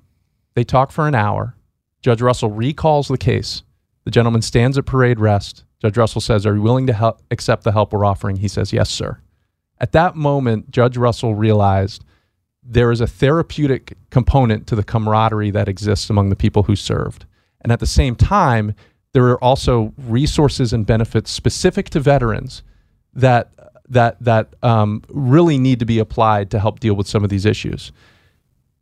[0.54, 1.56] They talk for an hour.
[2.02, 3.64] Judge Russell recalls the case.
[4.06, 5.64] The gentleman stands at parade rest.
[5.82, 8.38] Judge Russell says, Are you willing to help, accept the help we're offering?
[8.38, 9.20] He says, Yes, sir.
[9.80, 12.04] At that moment, Judge Russell realized
[12.64, 17.26] there is a therapeutic component to the camaraderie that exists among the people who served.
[17.62, 18.76] And at the same time,
[19.14, 22.64] there are also resources and benefits specific to veterans
[23.14, 23.52] that
[23.88, 27.46] that that um, really need to be applied to help deal with some of these
[27.46, 27.92] issues.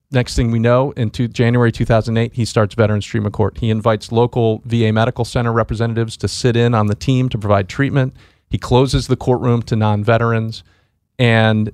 [0.10, 3.58] Next thing we know, in January 2008, he starts Veterans Treatment Court.
[3.58, 7.67] He invites local VA Medical Center representatives to sit in on the team to provide
[7.67, 8.15] treatment.
[8.50, 10.63] He closes the courtroom to non-veterans,
[11.20, 11.72] and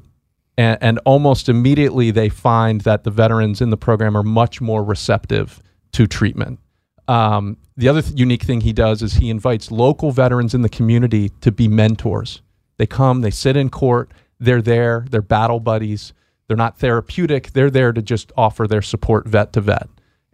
[0.58, 4.84] and, and almost immediately they find that the veterans in the program are much more
[4.84, 5.62] receptive
[5.94, 6.60] to treatment.
[7.08, 10.70] Um, the other th- unique thing he does is he invites local veterans in the
[10.70, 12.42] community to be mentors.
[12.78, 16.14] They come, they sit in court, they're there, they're battle buddies.
[16.48, 19.88] They're not therapeutic, they're there to just offer their support vet to vet.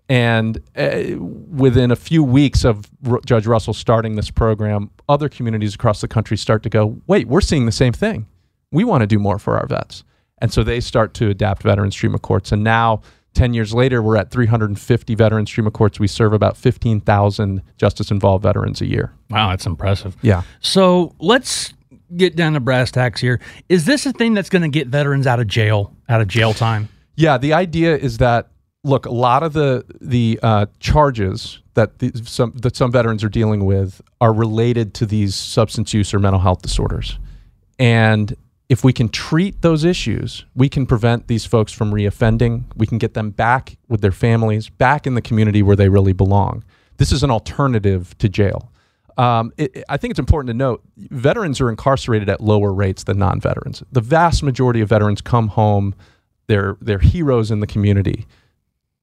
[0.10, 5.76] And uh, within a few weeks of R- Judge Russell starting this program, other communities
[5.76, 8.26] across the country start to go, wait, we're seeing the same thing.
[8.72, 10.04] We want to do more for our vets.
[10.40, 12.52] And so they start to adapt veterans treatment courts.
[12.52, 13.02] And now,
[13.36, 16.00] 10 years later, we're at 350 veterans treatment courts.
[16.00, 19.14] We serve about 15,000 justice involved veterans a year.
[19.30, 20.18] Wow, that's impressive.
[20.22, 20.42] Yeah.
[20.60, 21.74] So let's
[22.16, 23.40] get down to brass tacks here.
[23.68, 26.54] Is this a thing that's going to get veterans out of jail, out of jail
[26.54, 26.90] time?
[27.16, 28.50] Yeah, the idea is that
[28.84, 33.30] look, a lot of the the uh, charges that the, some that some veterans are
[33.30, 37.20] dealing with are related to these substance use or mental health disorders,
[37.78, 38.36] and
[38.70, 42.66] if we can treat those issues, we can prevent these folks from reoffending.
[42.76, 46.14] We can get them back with their families, back in the community where they really
[46.14, 46.64] belong.
[46.98, 48.72] This is an alternative to jail.
[49.20, 53.20] Um, it, I think it's important to note veterans are incarcerated at lower rates than
[53.20, 53.84] non-veterans.
[53.92, 55.94] The vast majority of veterans come home;
[56.48, 58.26] they're they're heroes in the community.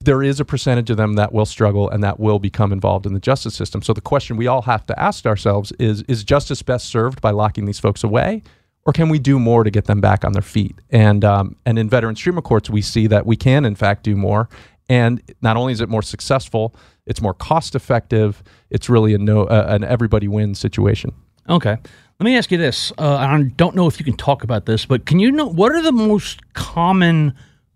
[0.01, 3.13] There is a percentage of them that will struggle and that will become involved in
[3.13, 3.83] the justice system.
[3.83, 7.31] So the question we all have to ask ourselves is: Is justice best served by
[7.31, 8.43] locking these folks away,
[8.87, 10.79] or can we do more to get them back on their feet?
[10.89, 14.17] And um, and in veterans treatment courts, we see that we can in fact do
[14.17, 14.49] more.
[14.89, 16.75] And not only is it more successful,
[17.07, 18.43] it's more cost effective.
[18.71, 21.13] It's really a no uh, an everybody wins situation.
[21.49, 21.77] Okay.
[22.19, 22.93] Let me ask you this.
[22.99, 25.73] Uh, I don't know if you can talk about this, but can you know what
[25.73, 27.35] are the most common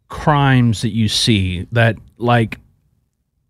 [0.08, 2.58] crimes that you see that like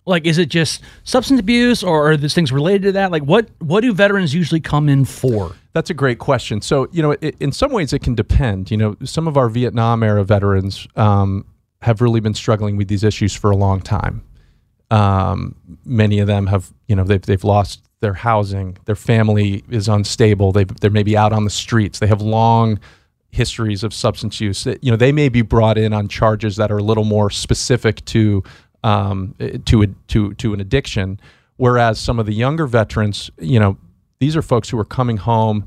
[0.06, 3.12] like is it just substance abuse or are these things related to that?
[3.12, 5.54] Like what what do veterans usually come in for?
[5.72, 6.60] That's a great question.
[6.60, 8.70] So, you know, it, in some ways it can depend.
[8.70, 11.46] You know, some of our Vietnam era veterans um,
[11.82, 14.22] have really been struggling with these issues for a long time.
[14.90, 19.88] Um, many of them have, you know, they've, they've lost their housing, their family is
[19.88, 22.81] unstable, they've, they're maybe out on the streets, they have long
[23.31, 24.66] histories of substance use.
[24.66, 28.05] You know, they may be brought in on charges that are a little more specific
[28.07, 28.42] to
[28.83, 29.35] um,
[29.66, 31.20] to a, to to an addiction,
[31.57, 33.76] whereas some of the younger veterans, you know,
[34.18, 35.66] these are folks who are coming home.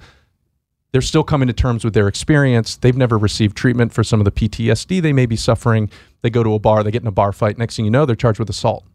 [0.92, 2.78] They're still coming to terms with their experience.
[2.78, 5.90] They've never received treatment for some of the PTSD they may be suffering.
[6.22, 7.58] They go to a bar, they get in a bar fight.
[7.58, 8.86] Next thing you know, they're charged with assault,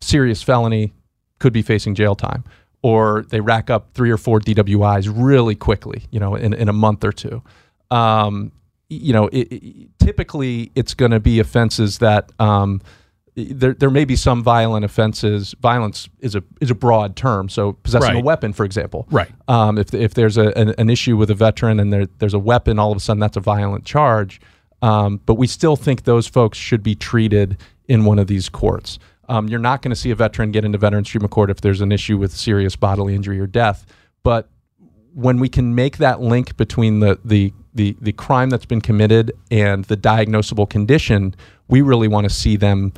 [0.00, 0.92] serious felony,
[1.38, 2.44] could be facing jail time.
[2.82, 6.72] Or they rack up three or four DWIs really quickly, you know, in, in a
[6.72, 7.42] month or two.
[7.90, 8.52] Um,
[8.88, 12.80] you know, it, it, typically it's going to be offenses that um,
[13.34, 15.54] there, there may be some violent offenses.
[15.60, 17.48] Violence is a is a broad term.
[17.48, 19.30] So possessing a weapon, for example, Right.
[19.46, 22.38] Um, if if there's a, an, an issue with a veteran and there, there's a
[22.38, 24.40] weapon, all of a sudden that's a violent charge.
[24.80, 27.58] Um, but we still think those folks should be treated
[27.88, 28.98] in one of these courts.
[29.28, 31.80] Um, you're not going to see a veteran get into veterans treatment court if there's
[31.80, 33.86] an issue with serious bodily injury or death.
[34.22, 34.48] But
[35.14, 39.32] when we can make that link between the the the, the crime that's been committed
[39.52, 41.36] and the diagnosable condition,
[41.68, 42.92] we really want to see them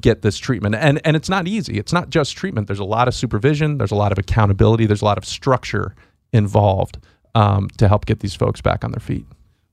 [0.00, 0.74] get this treatment.
[0.74, 1.78] And and it's not easy.
[1.78, 2.66] It's not just treatment.
[2.66, 3.78] There's a lot of supervision.
[3.78, 4.86] There's a lot of accountability.
[4.86, 5.94] There's a lot of structure
[6.32, 6.98] involved
[7.34, 9.24] um, to help get these folks back on their feet.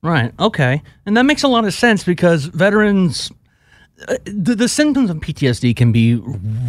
[0.01, 0.33] Right.
[0.39, 0.83] Okay.
[1.05, 3.31] And that makes a lot of sense because veterans,
[4.25, 6.15] the, the symptoms of PTSD can be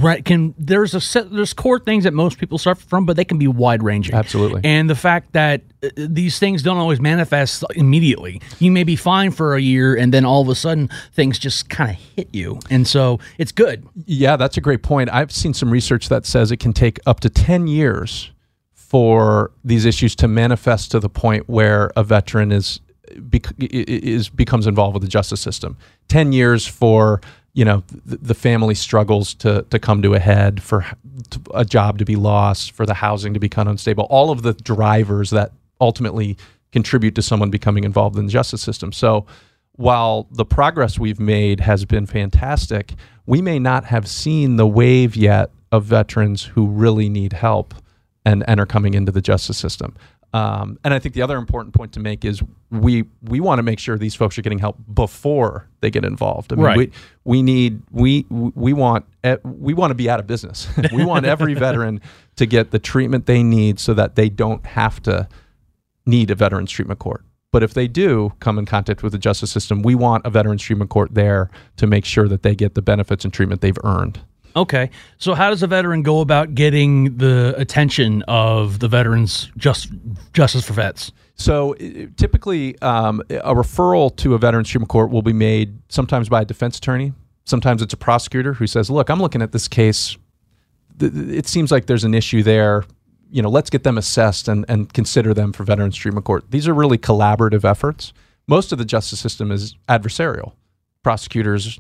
[0.01, 0.25] right.
[0.25, 3.37] Can there's a set there's core things that most people suffer from, but they can
[3.37, 4.15] be wide ranging.
[4.15, 4.61] Absolutely.
[4.63, 8.41] And the fact that uh, these things don't always manifest immediately.
[8.61, 11.69] You may be fine for a year, and then all of a sudden things just
[11.69, 13.87] kind of hit you, and so it's good.
[14.05, 15.11] Yeah, that's a great point.
[15.13, 18.31] I've seen some research that says it can take up to 10 years
[18.73, 22.81] for these issues to manifest to the point where a veteran is
[23.19, 25.77] bec- is becomes involved with the justice system.
[26.09, 27.21] 10 years for,
[27.55, 30.85] you know, the, the family struggles to to come to a head, for
[31.55, 34.05] a job to be lost, for the housing to become unstable.
[34.05, 36.37] All of the drivers that ultimately
[36.73, 38.93] contribute to someone becoming involved in the justice system.
[38.93, 39.27] So
[39.77, 42.95] while the progress we've made has been fantastic,
[43.27, 47.75] we may not have seen the wave yet of veterans who really need help
[48.25, 49.95] and, and are coming into the justice system.
[50.37, 53.63] Um, and I think the other important point to make is we we want to
[53.63, 56.53] make sure these folks are getting help before they get involved.
[56.53, 56.77] I mean, Right.
[56.77, 56.91] we
[57.25, 59.07] we need we we want
[59.45, 60.69] we want to be out of business.
[60.93, 62.01] we want every veteran
[62.37, 65.27] to get the treatment they need so that they don't have to
[66.05, 67.25] need a veterans treatment court.
[67.53, 70.63] But if they do come in contact with the justice system, we want a veterans
[70.63, 74.21] treatment court there to make sure that they get the benefits and treatment they've earned.
[74.57, 74.91] Okay.
[75.19, 79.91] So how does a veteran go about getting the attention of the veterans just
[80.33, 81.13] justice for vets?
[81.35, 81.75] So
[82.17, 86.45] typically, um, a referral to a veterans treatment court will be made sometimes by a
[86.47, 87.13] defense attorney.
[87.45, 90.17] Sometimes it's a prosecutor who says, "Look, I'm looking at this case.
[90.99, 92.85] It seems like there's an issue there.
[93.31, 96.67] You know, let's get them assessed and, and consider them for veterans treatment court." These
[96.67, 98.15] are really collaborative efforts.
[98.49, 100.53] Most of the justice system is adversarial.
[101.03, 101.79] Prosecutors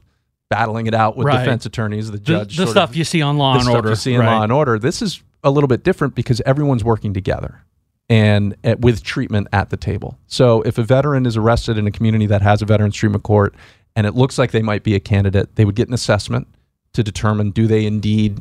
[0.50, 1.38] battling it out with Right.
[1.44, 2.06] defense attorneys.
[2.10, 3.88] The The, judge, the sort stuff of- you see on Law the and stuff Order.
[3.90, 4.34] you see in right.
[4.36, 4.78] Law and Order.
[4.78, 7.62] This is a little bit different because everyone's working together
[8.08, 10.18] and uh, with treatment at the table.
[10.26, 13.54] So if a veteran is arrested in a community that has a veterans treatment court
[13.96, 16.46] and it looks like they might be a candidate, they would get an assessment
[16.92, 18.40] to determine do they indeed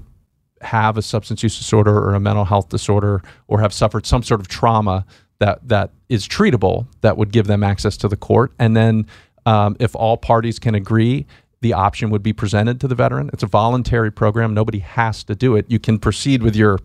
[0.61, 4.39] have a substance use disorder or a mental health disorder or have suffered some sort
[4.39, 5.05] of trauma
[5.39, 9.05] that that is treatable that would give them access to the court and then
[9.45, 11.25] um, if all parties can agree
[11.65, 13.31] the option would be presented to the veteran.
[13.33, 14.53] It's a voluntary program.
[14.53, 15.65] Nobody has to do it.
[15.67, 16.77] You can proceed with your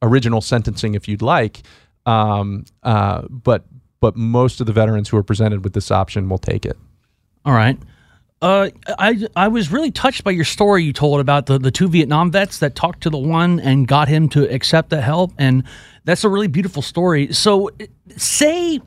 [0.00, 1.62] original sentencing if you'd like.
[2.06, 3.64] Um, uh, but
[3.98, 6.78] but most of the veterans who are presented with this option will take it.
[7.44, 7.76] All right.
[8.40, 11.88] Uh, I I was really touched by your story you told about the, the two
[11.88, 15.64] Vietnam vets that talked to the one and got him to accept the help, and
[16.04, 17.32] that's a really beautiful story.
[17.32, 17.70] So,
[18.16, 18.78] say,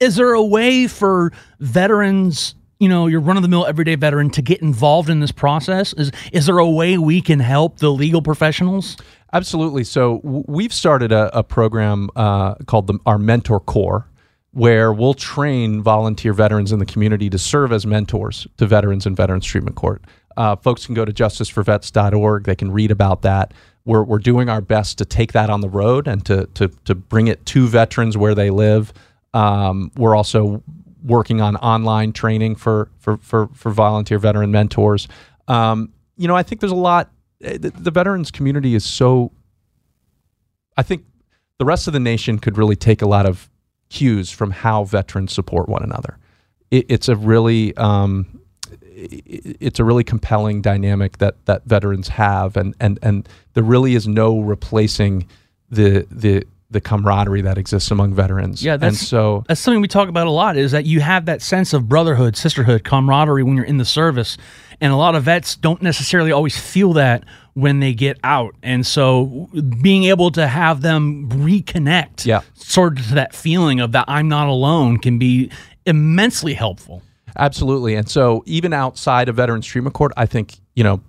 [0.00, 4.28] is there a way for veterans, you know, your run of the mill everyday veteran,
[4.30, 5.92] to get involved in this process?
[5.92, 8.96] Is is there a way we can help the legal professionals?
[9.32, 9.84] Absolutely.
[9.84, 14.08] So we've started a, a program uh, called the, our Mentor Corps,
[14.50, 19.14] where we'll train volunteer veterans in the community to serve as mentors to veterans in
[19.14, 20.02] Veterans Treatment Court.
[20.36, 22.44] Uh, folks can go to justiceforvets.org.
[22.44, 23.54] They can read about that.
[23.84, 26.96] We're, we're doing our best to take that on the road and to, to, to
[26.96, 28.92] bring it to veterans where they live.
[29.34, 30.62] Um, we're also
[31.04, 35.08] working on online training for, for, for, for volunteer veteran mentors.
[35.48, 37.10] Um, you know, I think there's a lot.
[37.42, 39.32] eh, The, the veterans community is so
[40.76, 41.04] I think
[41.58, 43.50] the rest of the nation could really take a lot of
[43.90, 46.18] cues from how veterans support one another.
[46.70, 48.40] It, it's a really um,
[48.82, 49.22] i-
[49.60, 54.08] it's a really compelling dynamic that that veterans have, and and and there really is
[54.08, 55.26] no replacing
[55.70, 58.62] the the the camaraderie that exists among veterans.
[58.62, 60.56] Yeah, and so That's something we talk about a lot.
[60.56, 64.36] Is that you have that sense of brotherhood, sisterhood, camaraderie when you're in the service,
[64.80, 68.54] and a lot of vets don't necessarily always feel that when they get out.
[68.62, 69.48] And so,
[69.82, 72.40] being able to have them reconnect, Yeah.
[72.54, 75.50] sort of to that feeling of that I'm not alone, can be
[75.86, 77.02] immensely helpful.
[77.38, 77.94] Absolutely.
[77.94, 81.00] And so, even outside of Veterans Treatment Court, I think, you know,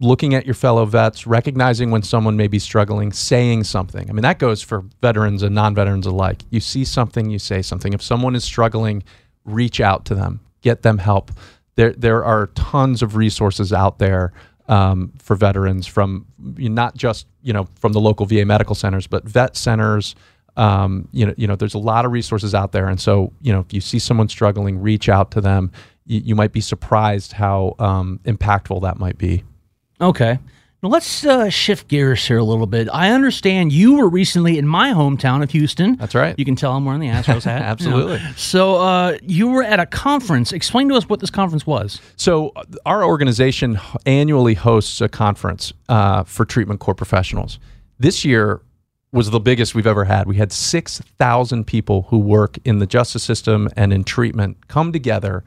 [0.00, 4.08] looking at your fellow vets, recognizing when someone may be struggling, saying something.
[4.08, 6.42] I mean, that goes for veterans and non veterans alike.
[6.50, 7.92] You see something, you say something.
[7.92, 9.02] If someone is struggling,
[9.44, 11.32] reach out to them, get them help.
[11.74, 14.32] There, there are tons of resources out there
[14.68, 19.24] um, for veterans from not just you know from the local VA medical centers, but
[19.24, 20.14] vet centers.
[20.56, 23.52] Um, you know, you know, there's a lot of resources out there, and so you
[23.52, 25.72] know, if you see someone struggling, reach out to them.
[26.04, 29.44] You, you might be surprised how um, impactful that might be.
[30.00, 30.38] Okay.
[30.80, 32.88] Now let's uh, shift gears here a little bit.
[32.92, 35.96] I understand you were recently in my hometown of Houston.
[35.96, 36.36] That's right.
[36.38, 37.62] You can tell I'm wearing the Astros hat.
[37.62, 38.18] Absolutely.
[38.18, 38.32] You know.
[38.36, 40.52] So uh, you were at a conference.
[40.52, 42.00] Explain to us what this conference was.
[42.16, 47.58] So, uh, our organization annually hosts a conference uh, for treatment court professionals.
[47.98, 48.60] This year
[49.10, 50.28] was the biggest we've ever had.
[50.28, 55.42] We had 6,000 people who work in the justice system and in treatment come together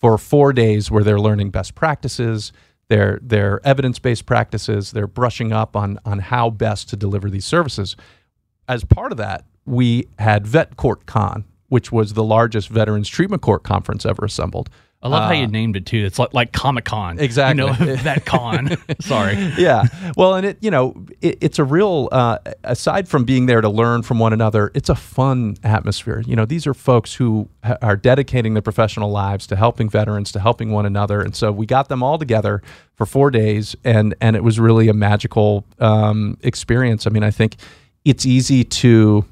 [0.00, 2.52] for four days where they're learning best practices,
[2.88, 7.44] their, their evidence based practices, they're brushing up on, on how best to deliver these
[7.44, 7.96] services
[8.68, 13.42] as part of that, we had Vet Court Con, which was the largest veterans treatment
[13.42, 14.68] court conference ever assembled.
[15.06, 16.04] I love how you named it too.
[16.04, 17.18] It's like, like Comic Con.
[17.18, 17.64] Uh, Exactly.
[17.64, 18.76] You know, that con.
[19.00, 19.34] Sorry.
[19.56, 19.84] yeah.
[20.16, 23.68] Well, and it, you know, it, it's a real, uh, aside from being there to
[23.68, 26.22] learn from one another, it's a fun atmosphere.
[26.26, 30.32] You know, these are folks who ha- are dedicating their professional lives to helping veterans,
[30.32, 31.20] to helping one another.
[31.20, 32.62] And so we got them all together
[32.94, 37.06] for four days, and, and it was really a magical um, experience.
[37.06, 37.56] I mean, I think
[38.04, 39.24] it's easy to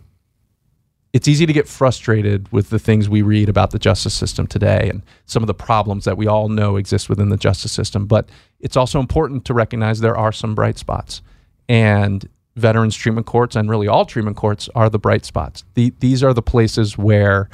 [1.14, 4.90] it's easy to get frustrated with the things we read about the justice system today
[4.90, 8.04] and some of the problems that we all know exist within the justice system.
[8.04, 11.22] But it's also important to recognize there are some bright spots.
[11.68, 15.62] And veterans treatment courts and really all treatment courts are the bright spots.
[15.74, 17.48] The, these are the places where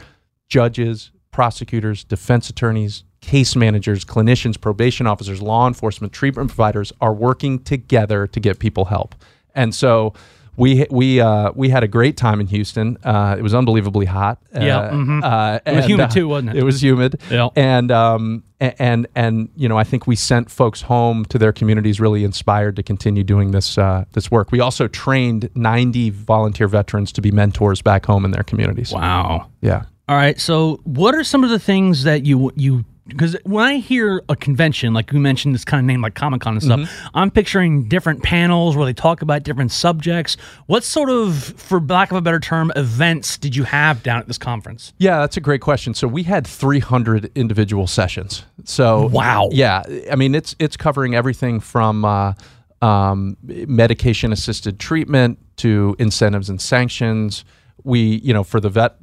[0.48, 7.58] judges, prosecutors, defense attorneys, case managers, clinicians, probation officers, law enforcement, treatment providers are working
[7.58, 9.14] together to get people help.
[9.54, 10.14] And so
[10.56, 12.98] we we uh, we had a great time in Houston.
[13.04, 14.38] Uh, it was unbelievably hot.
[14.52, 15.24] Yeah, Uh, mhm.
[15.24, 16.56] uh, It was and, humid uh, too, wasn't it?
[16.56, 17.20] It was humid.
[17.30, 17.48] Yeah.
[17.56, 21.98] And um and and you know I think we sent folks home to their communities
[22.00, 24.52] really inspired to continue doing this uh, this work.
[24.52, 28.92] We also trained 90 volunteer veterans to be mentors back home in their communities.
[28.92, 29.46] Wow.
[29.62, 29.84] Yeah.
[30.08, 30.38] All right.
[30.40, 34.36] So, what are some of the things that you you because when I hear a
[34.36, 37.88] convention like you mentioned, this kind of name like Comic Con and stuff, I'm picturing
[37.88, 40.36] different panels where they talk about different subjects.
[40.66, 44.26] What sort of, for lack of a better term, events did you have down at
[44.26, 44.92] this conference?
[44.98, 45.94] Yeah, that's a great question.
[45.94, 48.44] So we had 300 individual sessions.
[48.64, 49.48] So Wow.
[49.52, 52.32] yeah, I mean it's it's covering everything from uh,
[52.82, 57.44] um, medication assisted treatment to incentives and sanctions.
[57.84, 58.96] We you know for the vet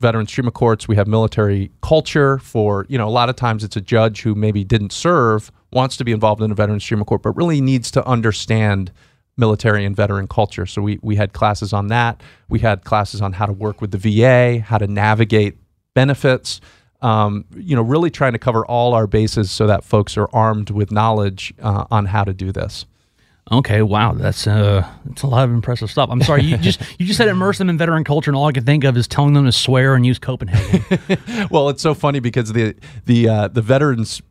[0.00, 3.76] veterans treatment courts we have military culture for you know a lot of times it's
[3.76, 7.22] a judge who maybe didn't serve wants to be involved in a veterans treatment court
[7.22, 8.92] but really needs to understand
[9.36, 10.66] military and veteran culture.
[10.66, 12.22] So we, we had classes on that.
[12.48, 15.58] We had classes on how to work with the VA, how to navigate
[15.94, 16.60] benefits.
[17.02, 20.70] Um, you know, really trying to cover all our bases so that folks are armed
[20.70, 22.86] with knowledge uh, on how to do this.
[23.52, 26.08] Okay, wow, that's uh, that's a lot of impressive stuff.
[26.10, 28.52] I'm sorry, you just you just said immerse them in veteran culture, and all I
[28.52, 31.48] could think of is telling them to swear and use Copenhagen.
[31.50, 32.74] well, it's so funny because the
[33.04, 34.22] the uh, the veterans.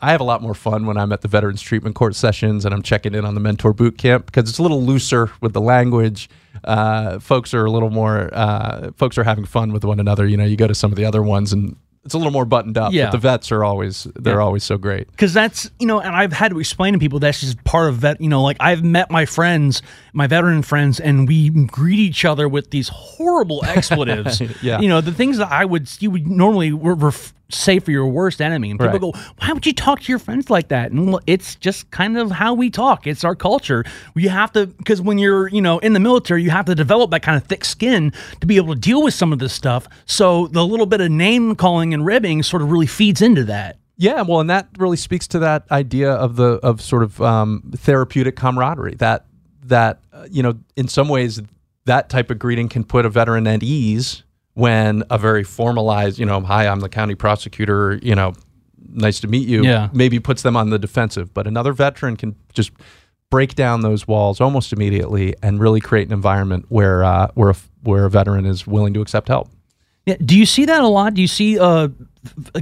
[0.00, 2.74] I have a lot more fun when I'm at the veterans treatment court sessions and
[2.74, 5.62] I'm checking in on the mentor boot camp because it's a little looser with the
[5.62, 6.28] language.
[6.62, 8.28] Uh, folks are a little more.
[8.34, 10.26] Uh, folks are having fun with one another.
[10.26, 12.44] You know, you go to some of the other ones and it's a little more
[12.44, 12.92] buttoned up.
[12.92, 13.06] Yeah.
[13.06, 14.40] But the vets are always they're Yeah.
[14.40, 15.10] always so great.
[15.10, 17.96] because that's you know and i've had to explain to people that's just part of
[17.96, 19.80] vet you know like i've met my friends
[20.12, 24.80] my veteran friends and we greet each other with these horrible expletives Yeah.
[24.80, 28.06] you know the things that i would you would normally re- ref- say for your
[28.06, 28.70] worst enemy.
[28.70, 29.00] And people Right.
[29.00, 30.90] go why would you talk to your friends like that?
[30.92, 33.06] And it's just kind of how we talk.
[33.06, 33.84] It's our culture.
[34.14, 37.10] You have to because when you're you know in the military you have to develop
[37.10, 39.86] that kind of thick skin to be able to deal with some of this stuff.
[40.06, 43.78] So the little bit of name calling and ribbing sort of really feeds into that.
[43.96, 47.72] Yeah, well, and that really speaks to that idea of the of sort of um,
[47.76, 48.96] therapeutic camaraderie.
[48.96, 49.26] That
[49.64, 51.40] that uh, you know, in some ways,
[51.84, 54.24] that type of greeting can put a veteran at ease
[54.54, 58.32] when a very formalized, you know, hi, I'm the county prosecutor, you know,
[58.88, 59.64] nice to meet you.
[59.64, 59.88] Yeah.
[59.92, 61.34] maybe puts them on the defensive.
[61.34, 62.70] But another veteran can just
[63.30, 67.56] break down those walls almost immediately and really create an environment where uh, where a,
[67.82, 69.50] where a veteran is willing to accept help.
[70.06, 70.16] Yeah.
[70.24, 71.14] Do you see that a lot?
[71.14, 71.88] Do you see, uh,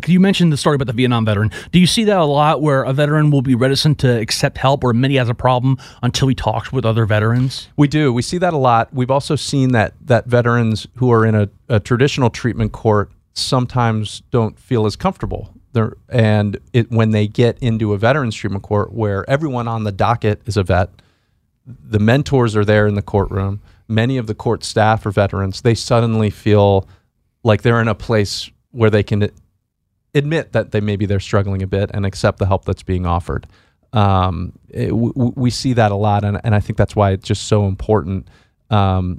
[0.06, 1.50] you mentioned the story about the Vietnam veteran.
[1.70, 4.84] Do you see that a lot where a veteran will be reticent to accept help
[4.84, 7.68] or admit has a problem until he talks with other veterans?
[7.76, 8.12] We do.
[8.12, 8.92] We see that a lot.
[8.92, 14.22] We've also seen that that veterans who are in a, a traditional treatment court sometimes
[14.30, 15.54] don't feel as comfortable.
[15.72, 19.92] They're, and it, when they get into a veterans treatment court where everyone on the
[19.92, 20.90] docket is a vet,
[21.66, 23.60] the mentors are there in the courtroom.
[23.88, 25.62] Many of the court staff are veterans.
[25.62, 26.88] They suddenly feel
[27.44, 29.28] like they're in a place where they can
[30.14, 33.46] admit that they maybe they're struggling a bit and accept the help that's being offered.
[33.92, 37.26] Um, it- w- we see that a lot, and, and I think that's why it's
[37.26, 38.28] just so important
[38.70, 39.18] um,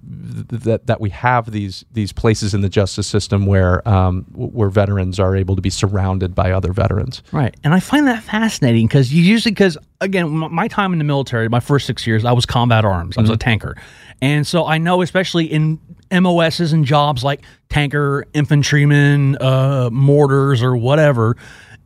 [0.50, 4.70] th- that that we have these these places in the justice system where um, where
[4.72, 7.22] veterans are able to be surrounded by other veterans.
[7.32, 7.56] Right.
[7.64, 11.60] And I find that fascinating because usually, because again, my time in the military, my
[11.60, 13.76] first six years, I was combat arms, I was a tanker.
[14.24, 20.78] And so I know, especially in MOSs and jobs like tanker, infantryman, uh, mortars, or
[20.78, 21.36] whatever,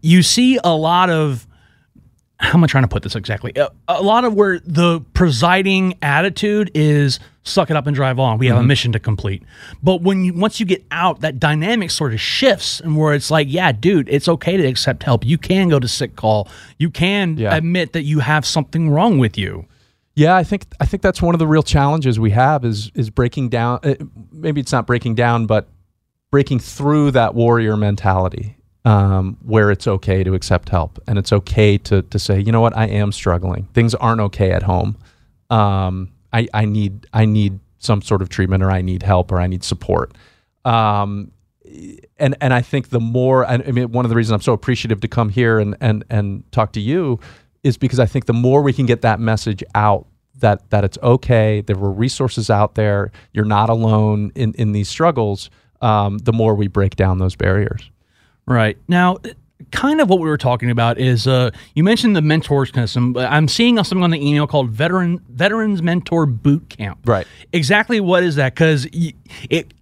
[0.02, 1.48] you see a lot of
[2.40, 3.52] how am I trying to put this exactly?
[3.56, 8.38] A, a lot of where the presiding attitude is suck it up and drive on.
[8.38, 9.42] We have a mission to complete.
[9.82, 13.32] But when you once you get out, that dynamic sort of shifts and where it's
[13.32, 15.26] like, yeah, dude, it's okay to accept help.
[15.26, 16.48] You can go to sick call.
[16.78, 17.56] You can Yeah.
[17.56, 19.66] admit that you have something wrong with you.
[20.18, 23.12] Yeah, I think I think that's one of the real challenges we have is is
[23.12, 23.80] breaking down.
[23.84, 23.94] Uh,
[24.32, 25.70] maybe it's not breaking down, but
[26.32, 31.78] breaking through that warrior mentality, um, where it's okay to accept help and it's okay
[31.78, 33.68] to to say, you know what, I am struggling.
[33.76, 34.98] Things aren't okay at home.
[35.52, 39.40] Um, I I need I need some sort of treatment or I need help or
[39.40, 40.16] I need support.
[40.66, 41.32] Um,
[42.18, 45.00] and and I think the more I mean one of the reasons I'm so appreciative
[45.02, 47.20] to come here and and and talk to you
[47.68, 50.08] is because I think the more we can get that message out
[50.40, 51.62] that that it's okay.
[51.62, 53.12] There were resources out there.
[53.34, 55.50] You're not alone in in these struggles.
[55.82, 57.92] Um, the more we break down those barriers.
[58.48, 58.78] Right.
[58.88, 59.18] Now,
[59.72, 62.90] kind of what we were talking about is uh, you mentioned the mentors kind of
[62.90, 67.00] some I'm seeing something on the email called veteran veterans mentor boot camp.
[67.06, 67.28] Right.
[67.54, 68.56] Exactly what is that?
[68.56, 68.88] Because
[69.50, 69.74] it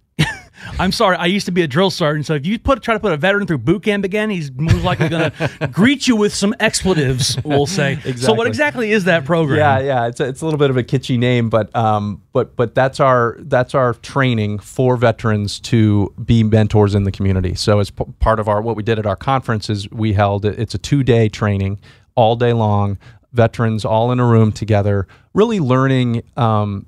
[0.78, 3.00] I'm sorry, I used to be a drill sergeant, so if you put try to
[3.00, 6.34] put a veteran through boot camp again, he's most likely going to greet you with
[6.34, 7.36] some expletives.
[7.44, 7.92] We'll say.
[7.92, 8.16] Exactly.
[8.16, 9.58] So, what exactly is that program?
[9.58, 12.56] Yeah, yeah, it's a, it's a little bit of a kitschy name, but um, but
[12.56, 17.54] but that's our that's our training for veterans to be mentors in the community.
[17.54, 20.44] So, as p- part of our what we did at our conference is we held
[20.44, 21.80] it's a two day training,
[22.14, 22.98] all day long,
[23.32, 26.86] veterans all in a room together, really learning um,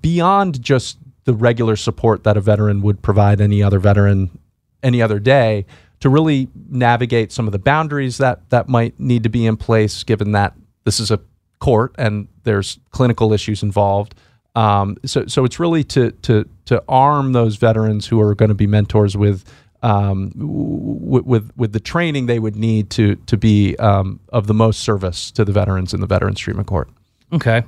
[0.00, 4.38] beyond just the regular support that a veteran would provide any other veteran
[4.82, 5.66] any other day
[6.00, 10.02] to really navigate some of the boundaries that that might need to be in place
[10.02, 10.54] given that
[10.84, 11.20] this is a
[11.58, 14.14] court and there's clinical issues involved
[14.54, 18.54] um, so so it's really to to to arm those veterans who are going to
[18.54, 19.44] be mentors with
[19.82, 24.54] um, w- with with the training they would need to to be um, of the
[24.54, 26.88] most service to the veterans in the veterans treatment court
[27.32, 27.64] Okay.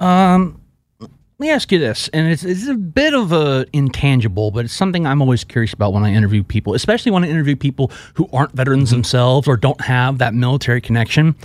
[0.00, 0.57] Um,
[1.38, 4.74] let me ask you this, and it's, it's a bit of a intangible, but it's
[4.74, 8.28] something I'm always curious about when I interview people, especially when I interview people who
[8.32, 8.96] aren't veterans mm-hmm.
[8.96, 11.36] themselves or don't have that military connection.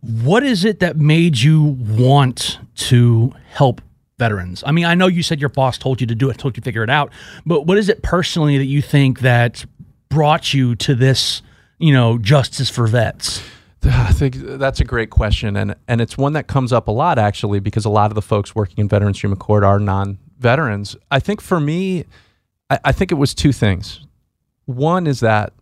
[0.00, 3.82] What is it that made you want to help
[4.18, 4.64] veterans?
[4.66, 6.62] I mean, I know you said your boss told you to do it, told you
[6.62, 7.12] to figure it out,
[7.44, 9.66] but what is it personally that you think that
[10.08, 11.42] brought you to this,
[11.76, 13.42] you know, justice for vets?
[13.86, 17.18] I think that's a great question, and and it's one that comes up a lot
[17.18, 20.96] actually because a lot of the folks working in Veterans Treatment Court are non-veterans.
[21.10, 22.04] I think for me,
[22.70, 24.00] I, I think it was two things.
[24.66, 25.52] One is that,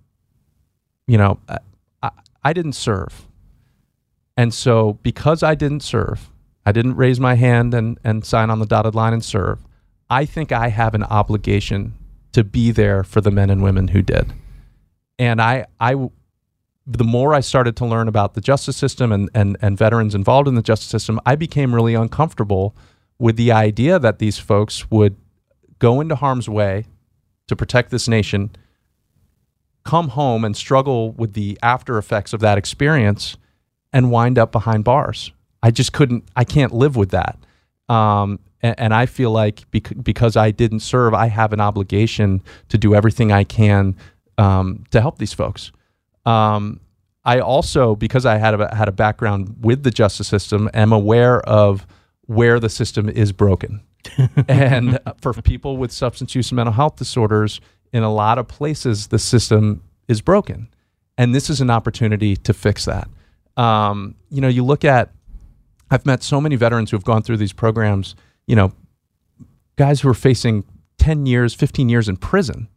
[1.07, 1.59] you know, I,
[2.03, 2.11] I,
[2.45, 3.27] I didn't serve,
[4.37, 6.31] and so because I didn't serve,
[6.65, 9.59] I didn't raise my hand and and sign on the dotted line and serve.
[10.09, 11.95] I think I have an obligation
[12.33, 14.33] to be there for the men and women who did,
[15.19, 16.11] and I I
[16.87, 20.49] the more I started to learn about the justice system and, and, and veterans involved
[20.49, 22.75] in the justice system, I became really uncomfortable
[23.19, 25.17] with the idea that these folks would
[25.79, 26.87] go into harm's way
[27.47, 28.51] to protect this nation,
[29.85, 33.37] come home and struggle with the after effects of that experience,
[33.93, 35.33] and wind up behind bars.
[35.63, 37.39] I just couldn't, I can't live with that.
[37.89, 42.43] Um, and, and I feel like bec- because I didn't serve, I have an obligation
[42.71, 43.95] to do everything I can
[44.39, 45.71] um, to help these folks.
[46.25, 46.81] Um,
[47.25, 51.41] I also, because I had a, had a background with the justice system, am aware
[51.41, 51.87] of
[52.23, 53.83] where the system is broken.
[54.49, 57.61] and for people with substance use and mental health disorders,
[57.93, 60.69] in a lot of places, the system is broken.
[61.19, 63.09] And this is an opportunity to fix that.
[63.57, 65.13] Um, you know, you look at,
[65.91, 68.17] I've met so many veterans who have gone through these programs,
[68.47, 68.73] you know,
[69.77, 70.65] guys who are facing
[70.99, 72.69] 10 years, 15 years in prison,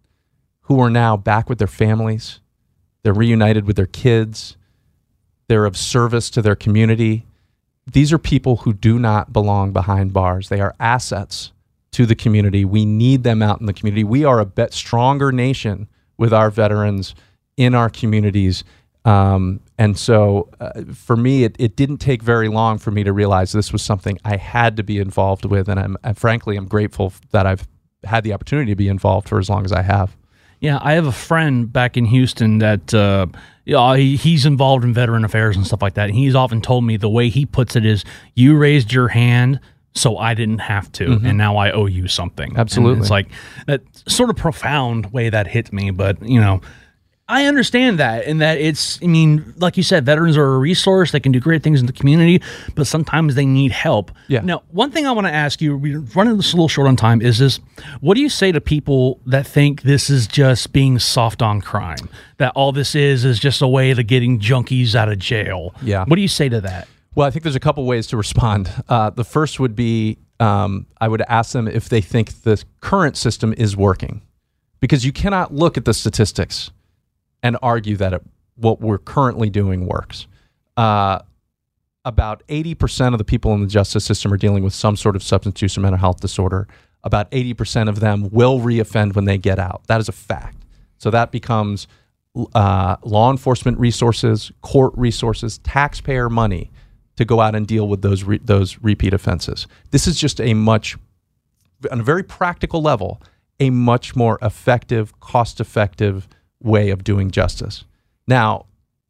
[0.62, 2.42] who are now back with their families
[3.06, 4.58] they're reunited with their kids.
[5.48, 7.28] They're of service to their community.
[7.86, 10.50] These are people who do not belong behind bars.
[10.50, 11.52] They are assets
[11.92, 12.66] to the community.
[12.66, 14.04] We need them out in the community.
[14.04, 15.88] We are a bit stronger nation
[16.18, 17.14] with our veterans
[17.58, 18.64] in our communities.
[19.06, 23.14] Um, and so uh, for me, it, it didn't take very long for me to
[23.14, 25.70] realize this was something I had to be involved with.
[25.70, 27.68] And I'm, and frankly, I'm grateful that I've
[28.04, 30.18] had the opportunity to be involved for as long as I have.
[30.66, 33.28] Yeah, I have a friend back in Houston that uh,
[33.66, 36.10] yeah, he, he's involved in veteran affairs and stuff like that.
[36.10, 38.04] And he's often told me the way he puts it is,
[38.36, 39.60] "You raised your hand,
[39.94, 41.26] so I didn't have to, Mhm.
[41.30, 43.00] and now I owe you something." And Absolutely.
[43.02, 43.28] it's like
[43.68, 45.92] that sort of profound way that hit me.
[45.92, 46.62] But you know,
[47.28, 49.02] I understand that, and that it's.
[49.02, 51.88] I mean, like you said, veterans are a resource; they can do great things in
[51.88, 52.40] the community,
[52.76, 54.12] but sometimes they need help.
[54.28, 54.42] Yeah.
[54.42, 56.96] Now, one thing I want to ask you, we're running this a little short on
[56.96, 57.60] time, is this:
[58.00, 62.10] what do you say to people that think this is just being soft on crime?
[62.38, 65.74] That all this is is just a way to getting junkies out of jail.
[65.82, 66.06] Yeah.
[66.06, 66.88] What do you say to that?
[67.16, 68.70] Well, I think there's a couple ways to respond.
[68.88, 73.18] Uh, the first would be um, I would ask them if they think the current
[73.18, 74.22] system is working,
[74.80, 76.70] because you cannot look at the statistics
[77.46, 78.24] and argue that it,
[78.56, 80.26] what we're currently doing works.
[80.76, 81.20] Uh,
[82.04, 85.22] about 80% of the people in the justice system are dealing with some sort of
[85.22, 86.68] substance use or mental health disorder.
[87.04, 89.84] About 80% of them will reoffend when they get out.
[89.86, 90.64] That is a fact.
[90.98, 91.86] So that becomes
[92.56, 96.72] uh, law enforcement resources, court resources, taxpayer money
[97.16, 99.68] to go out and deal with those re- those repeat offenses.
[99.92, 100.98] This is just a much,
[101.92, 103.22] on a very practical level,
[103.60, 106.28] a much more effective, cost effective
[106.66, 107.86] way of doing justice.
[108.28, 108.66] Now,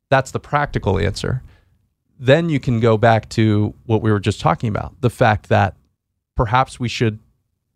[0.09, 1.41] that's the practical answer.
[2.19, 5.75] then you can go back to what we were just talking about the fact that
[6.35, 7.19] perhaps we should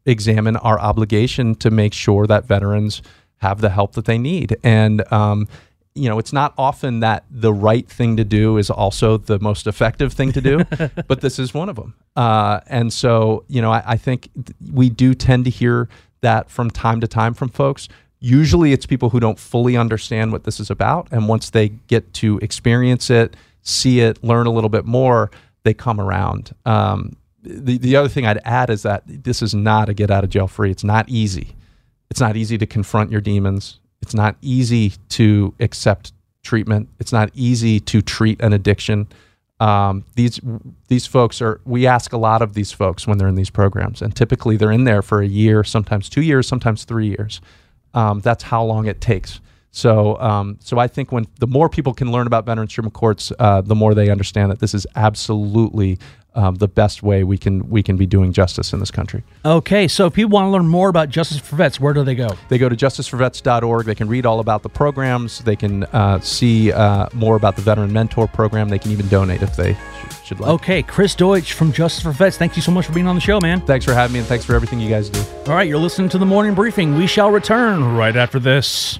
[0.06, 3.02] examine our obligation to make sure that veterans
[3.38, 4.56] have the help that they need.
[4.64, 5.48] And, um,
[5.94, 9.68] you know, it's not often that the right thing to do is also the most
[9.68, 10.64] effective thing to do,
[11.08, 11.94] but this is one of them.
[12.16, 15.90] Uh, and so, you know, I, I think th- we do tend to hear
[16.22, 17.90] that from time to time from folks.
[18.20, 21.08] Usually it's people who don't fully understand what this is about.
[21.12, 25.32] And once they get to experience it, see it, learn a little bit more,
[25.64, 26.54] they come around.
[26.66, 30.24] Um, the, the other thing I'd add is that this is not a get out
[30.24, 30.72] of jail free.
[30.72, 31.56] It's not easy.
[32.10, 33.80] It's not easy to confront your demons.
[34.02, 36.14] It's not easy to accept
[36.44, 36.90] treatment.
[37.00, 39.08] It's not easy to treat an addiction.
[39.60, 40.40] Um, these
[40.88, 41.60] these folks are.
[41.66, 44.72] We ask a lot of these folks when they're in these programs, and typically they're
[44.72, 47.42] in there for a year, sometimes two years, sometimes three years.
[47.94, 49.40] Um, that's how long it takes.
[49.72, 53.32] So, um, so I think when the more people can learn about veterans treatment courts,
[53.38, 56.00] uh, the more they understand that this is absolutely
[56.36, 59.24] um, the best way we can we can be doing justice in this country.
[59.44, 62.16] Okay, so if people want to learn more about Justice for Vets, where do they
[62.16, 62.30] go?
[62.50, 63.86] They go to justiceforvets.org.
[63.86, 65.40] They can read all about the programs.
[65.40, 68.70] They can uh, see uh, more about the Veteran Mentor Program.
[68.70, 69.78] They can even donate if they sh-
[70.26, 70.52] should like.
[70.52, 72.38] Okay, Chris Deutsch from Justice for Vets.
[72.38, 73.62] Thank you so much for being on the show, man.
[73.62, 75.20] Thanks for having me, and thanks for everything you guys do.
[75.48, 76.96] All right, you're listening to the morning briefing.
[76.96, 79.00] We shall return right after this.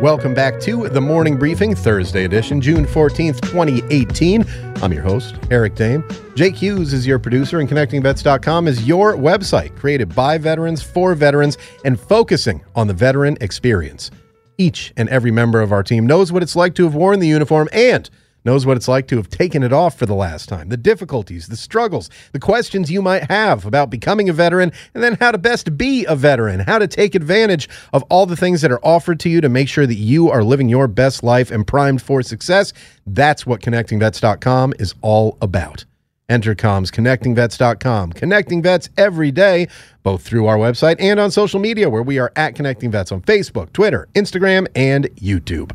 [0.00, 4.46] Welcome back to the morning briefing, Thursday edition, June 14th, 2018.
[4.76, 6.34] I'm your host, Eric Dehm.
[6.34, 11.58] Jake Hughes is your producer, and ConnectingVets.com is your website created by veterans for veterans
[11.84, 14.10] and focusing on the veteran experience.
[14.56, 17.28] Each and every member of our team knows what it's like to have worn the
[17.28, 18.08] uniform and
[18.44, 21.48] knows what it's like to have taken it off for the last time, the difficulties,
[21.48, 25.38] the struggles, the questions you might have about becoming a veteran, and then how to
[25.38, 29.20] best be a veteran, how to take advantage of all the things that are offered
[29.20, 32.22] to you to make sure that you are living your best life and primed for
[32.22, 32.72] success.
[33.06, 35.84] That's what ConnectingVets.com is all about.
[36.30, 38.12] Entercom's ConnectingVets.com.
[38.12, 39.66] Connecting vets every day,
[40.04, 43.20] both through our website and on social media, where we are at Connecting Vets on
[43.22, 45.72] Facebook, Twitter, Instagram, and YouTube.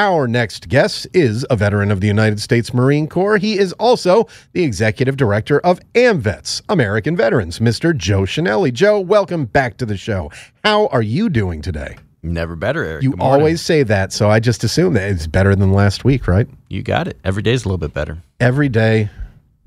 [0.00, 3.36] Our next guest is a veteran of the United States Marine Corps.
[3.36, 7.94] He is also the executive director of AMVETS, American Veterans, Mr.
[7.94, 8.72] Joe Chenelly.
[8.72, 10.32] Joe, welcome back to the show.
[10.64, 11.98] How are you doing today?
[12.22, 13.02] Never better, Eric.
[13.02, 16.48] You always say that, so I just assume that it's better than last week, right?
[16.70, 17.18] You got it.
[17.22, 18.22] Every day's a little bit better.
[18.40, 19.10] Every day,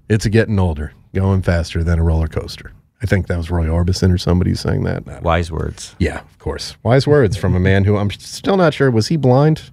[0.10, 2.72] it's a getting older, going faster than a roller coaster.
[3.04, 5.22] I think that was Roy Orbison or somebody saying that.
[5.22, 5.96] Wise words.
[6.00, 6.76] Yeah, of course.
[6.82, 8.90] Wise words from a man who I'm still not sure.
[8.90, 9.70] Was he blind,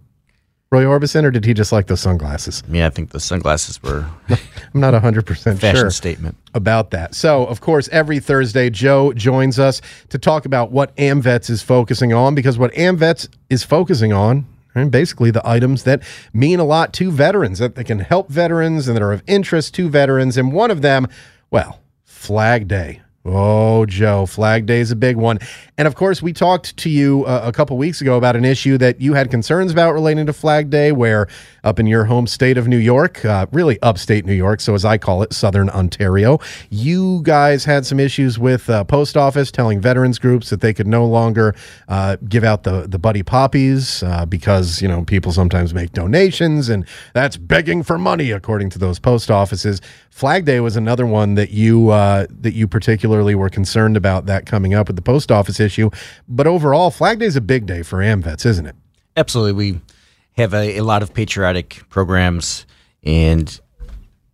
[0.73, 2.62] Roy Orbison, or did he just like those sunglasses?
[2.71, 6.37] Yeah, I think the sunglasses were I'm not 100% fashion sure statement.
[6.55, 7.12] about that.
[7.16, 12.12] So, of course, every Thursday, Joe joins us to talk about what AMVETS is focusing
[12.12, 14.47] on because what AMVETS is focusing on.
[14.73, 18.87] And basically, the items that mean a lot to veterans, that they can help veterans
[18.87, 20.37] and that are of interest to veterans.
[20.37, 21.09] And one of them,
[21.51, 23.03] well, Flag Day.
[23.23, 25.41] Oh, Joe, Flag Day is a big one.
[25.77, 28.79] And of course, we talked to you uh, a couple weeks ago about an issue
[28.79, 31.29] that you had concerns about relating to Flag Day, where
[31.62, 34.87] up in your home state of New York, uh, really upstate New York, so as
[34.87, 36.39] I call it, Southern Ontario,
[36.71, 40.87] you guys had some issues with uh, post office telling veterans groups that they could
[40.87, 41.55] no longer
[41.89, 46.71] uh, give out the the buddy poppies uh, because you know people sometimes make donations
[46.71, 49.83] and that's begging for money according to those post offices.
[50.09, 54.47] Flag Day was another one that you uh, that you particularly were concerned about that
[54.47, 55.91] coming up with the post office issue.
[56.29, 58.77] But overall, Flag Day is a big day for AMVETS, isn't it?
[59.17, 59.53] Absolutely.
[59.53, 59.81] We
[60.33, 62.67] have a, a lot of patriotic programs,
[63.03, 63.61] and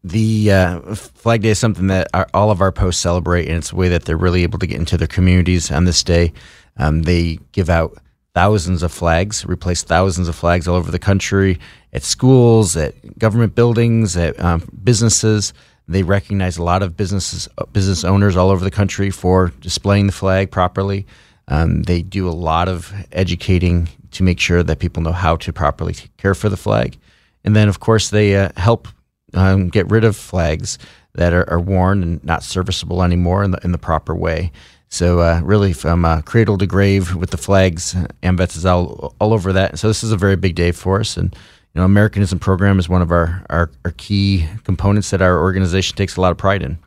[0.04, 3.72] the uh, Flag Day is something that our, all of our posts celebrate, and it's
[3.72, 6.32] a way that they're really able to get into their communities on this day.
[6.76, 7.96] Um, they give out
[8.34, 11.58] thousands of flags, replace thousands of flags all over the country
[11.94, 15.54] at schools, at government buildings, at um, businesses.
[15.88, 20.12] They recognize a lot of businesses, business owners all over the country for displaying the
[20.12, 21.06] flag properly.
[21.48, 25.52] Um, they do a lot of educating to make sure that people know how to
[25.52, 26.98] properly care for the flag.
[27.44, 28.88] And then, of course, they uh, help
[29.34, 30.78] um, get rid of flags
[31.14, 34.50] that are, are worn and not serviceable anymore in the, in the proper way.
[34.88, 39.32] So, uh, really, from uh, cradle to grave with the flags, AMVETS is all, all
[39.32, 39.78] over that.
[39.78, 41.16] So, this is a very big day for us.
[41.16, 41.34] And,
[41.76, 45.94] you know, Americanism program is one of our, our, our key components that our organization
[45.94, 46.78] takes a lot of pride in.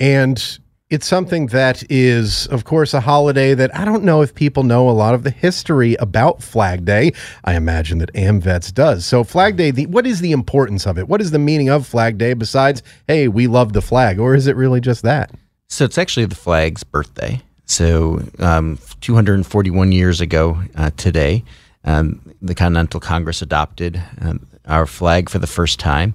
[0.00, 0.58] And
[0.88, 4.90] it's something that is, of course, a holiday that I don't know if people know
[4.90, 7.12] a lot of the history about Flag Day.
[7.44, 9.06] I imagine that AmVets does.
[9.06, 11.06] So, Flag Day, the, what is the importance of it?
[11.06, 14.18] What is the meaning of Flag Day besides, hey, we love the flag?
[14.18, 15.30] Or is it really just that?
[15.68, 17.40] So it's actually the flag's birthday.
[17.66, 21.44] So um, 241 years ago uh, today,
[21.84, 26.14] um, the Continental Congress adopted um, our flag for the first time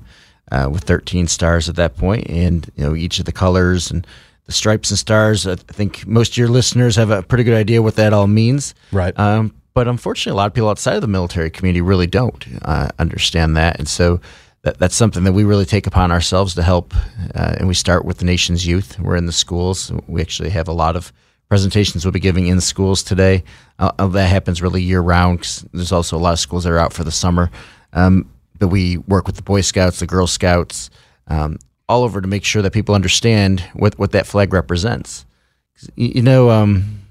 [0.51, 4.05] uh, with 13 stars at that point, and you know each of the colors and
[4.45, 5.47] the stripes and stars.
[5.47, 8.75] I think most of your listeners have a pretty good idea what that all means.
[8.91, 9.17] Right.
[9.19, 12.89] Um, but unfortunately, a lot of people outside of the military community really don't uh,
[12.99, 14.21] understand that, and so
[14.61, 16.93] that, that's something that we really take upon ourselves to help.
[17.33, 18.99] Uh, and we start with the nation's youth.
[18.99, 19.91] We're in the schools.
[20.07, 21.11] We actually have a lot of
[21.49, 23.43] presentations we'll be giving in schools today.
[23.79, 25.63] Uh, uh that happens really year round.
[25.73, 27.51] there's also a lot of schools that are out for the summer.
[27.93, 28.29] Um,
[28.59, 30.89] but we work with the Boy Scouts, the Girl Scouts,
[31.27, 35.25] um, all over to make sure that people understand what, what that flag represents.
[35.95, 37.01] You know, um,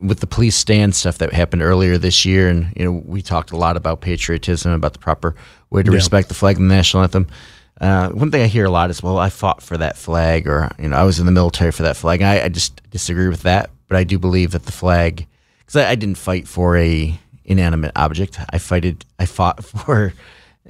[0.00, 3.50] with the police stand stuff that happened earlier this year, and you know, we talked
[3.50, 5.34] a lot about patriotism, about the proper
[5.70, 5.96] way to yeah.
[5.96, 7.26] respect the flag and the national anthem.
[7.82, 10.70] Uh, one thing I hear a lot is, "Well, I fought for that flag," or
[10.78, 13.42] you know, "I was in the military for that flag." I, I just disagree with
[13.42, 15.26] that, but I do believe that the flag,
[15.58, 18.38] because I, I, didn't fight for a inanimate object.
[18.50, 20.14] I fighted, I fought for,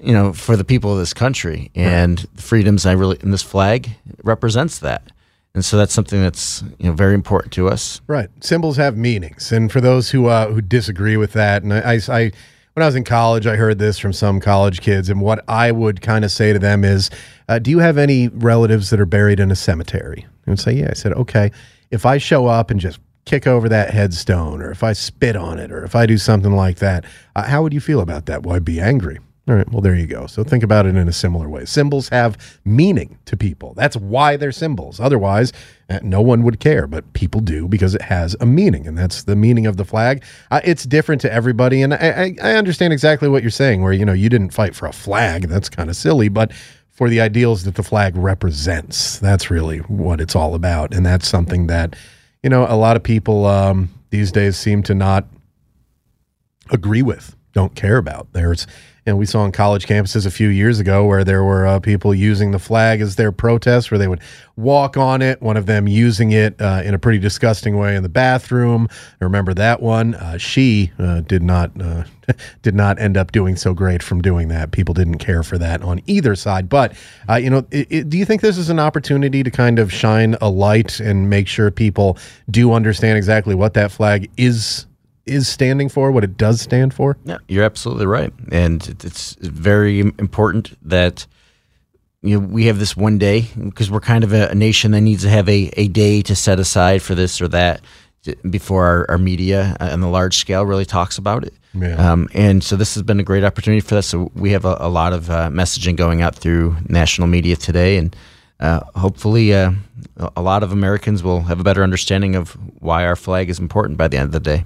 [0.01, 2.37] you know, for the people of this country and right.
[2.37, 2.87] the freedoms.
[2.87, 3.91] I really, and this flag
[4.25, 5.13] represents that.
[5.55, 8.01] And so that's something that's you know very important to us.
[8.07, 8.31] Right.
[8.41, 12.33] Symbols have meanings, and for those who uh, who disagree with that, and I, I
[12.75, 15.73] when I was in college, I heard this from some college kids, and what I
[15.73, 17.11] would kind of say to them is,
[17.49, 20.89] uh, "Do you have any relatives that are buried in a cemetery?" And say, "Yeah."
[20.91, 21.51] I said, "Okay."
[21.91, 25.59] If I show up and just kick over that headstone, or if I spit on
[25.59, 27.05] it, or if I do something like that,
[27.37, 28.43] uh, how would you feel about that?
[28.43, 29.19] Well, I'd be angry.
[29.49, 30.29] All right, well, there you go.
[30.29, 31.65] So think about it in a similar way.
[31.65, 33.75] Symbols have meaning to people.
[33.75, 35.01] That's why they're symbols.
[35.01, 35.53] Otherwise,
[35.91, 39.25] uh, no one would care, but people do because it has a meaning, and that's
[39.25, 40.23] the meaning of the flag.
[40.53, 43.83] Uh, it's different to everybody, and I, I, I understand exactly what you're saying.
[43.83, 46.53] Where you know you didn't fight for a flag, that's kind of silly, but
[46.93, 51.27] for the ideals that the flag represents, that's really what it's all about, and that's
[51.27, 51.97] something that
[52.45, 55.27] you know a lot of people um, these days seem to not
[56.71, 58.33] agree with, don't care about.
[58.33, 58.69] There's
[59.05, 62.15] and we saw on college campuses a few years ago where there were uh, people
[62.15, 64.21] using the flag as their protest, where they would
[64.57, 65.43] walk on it.
[65.43, 68.89] One of them using it uh, in a pretty disgusting way in the bathroom.
[69.21, 70.15] I remember that one.
[70.15, 72.05] Uh, she uh, did not uh,
[72.63, 74.71] did not end up doing so great from doing that.
[74.71, 76.69] People didn't care for that on either side.
[76.69, 76.95] But
[77.29, 79.93] uh, you know, it, it, do you think this is an opportunity to kind of
[79.93, 82.19] shine a light and make sure people
[82.51, 84.87] do understand exactly what that flag is?
[85.27, 87.17] Is standing for, what it does stand for?
[87.25, 91.27] Yeah, you're absolutely right, and it's very important that
[92.23, 95.01] you know we have this one day because we're kind of a, a, nation that
[95.01, 97.81] needs to have a, a day to set aside for this or that
[98.49, 101.55] before our, our media on the large scale really talks about it.
[101.75, 102.13] Yeah.
[102.13, 104.07] Um, and so this has been a great opportunity for us.
[104.07, 107.97] So we have a, a lot of uh, messaging going out through national media today,
[107.97, 108.15] and
[108.61, 109.73] uh, hopefully uh,
[110.37, 113.99] a lot of Americans will have a better understanding of why our flag is important
[113.99, 114.65] by the end of the day.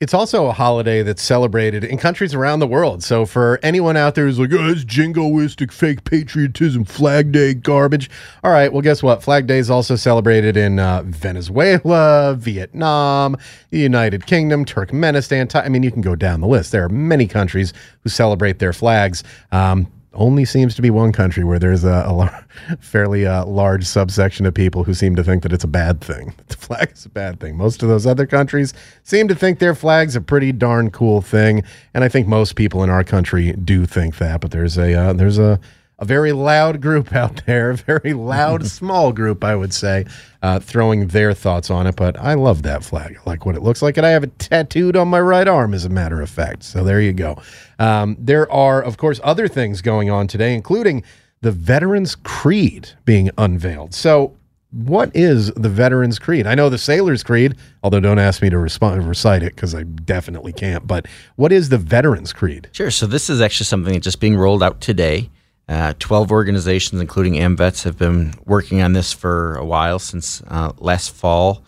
[0.00, 3.02] It's also a holiday that's celebrated in countries around the world.
[3.02, 8.08] So for anyone out there who's like, oh, it's jingoistic, fake patriotism, Flag Day garbage.
[8.42, 9.22] All right, well, guess what?
[9.22, 13.36] Flag Day is also celebrated in uh, Venezuela, Vietnam,
[13.68, 15.54] the United Kingdom, Turkmenistan.
[15.54, 16.72] I mean, you can go down the list.
[16.72, 19.22] There are many countries who celebrate their flags.
[19.52, 22.46] Um, only seems to be one country where there's a, a
[22.80, 26.34] fairly uh, large subsection of people who seem to think that it's a bad thing.
[26.50, 27.56] The flag is a bad thing.
[27.56, 31.62] Most of those other countries seem to think their flag's a pretty darn cool thing,
[31.94, 34.40] and I think most people in our country do think that.
[34.40, 35.58] But there's a uh, there's a
[36.00, 40.06] a very loud group out there, a very loud, small group, I would say,
[40.42, 41.96] uh, throwing their thoughts on it.
[41.96, 43.18] But I love that flag.
[43.18, 45.74] I like what it looks like, and I have it tattooed on my right arm,
[45.74, 46.64] as a matter of fact.
[46.64, 47.36] So there you go.
[47.78, 51.04] Um, there are, of course, other things going on today, including
[51.42, 53.94] the Veterans Creed being unveiled.
[53.94, 54.36] So,
[54.72, 56.46] what is the Veterans Creed?
[56.46, 59.82] I know the Sailor's Creed, although don't ask me to respond, recite it because I
[59.82, 60.86] definitely can't.
[60.86, 62.68] But what is the Veterans Creed?
[62.72, 62.90] Sure.
[62.90, 65.30] So, this is actually something that's just being rolled out today.
[65.70, 70.72] Uh, 12 organizations, including AMVETS, have been working on this for a while since uh,
[70.78, 71.62] last fall.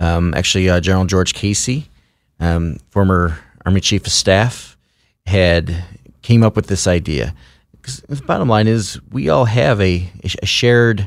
[0.00, 1.88] Um, actually, uh, General George Casey,
[2.40, 4.76] um, former Army Chief of Staff,
[5.26, 5.84] had
[6.22, 7.32] came up with this idea.
[8.08, 10.10] The bottom line is, we all have a,
[10.42, 11.06] a shared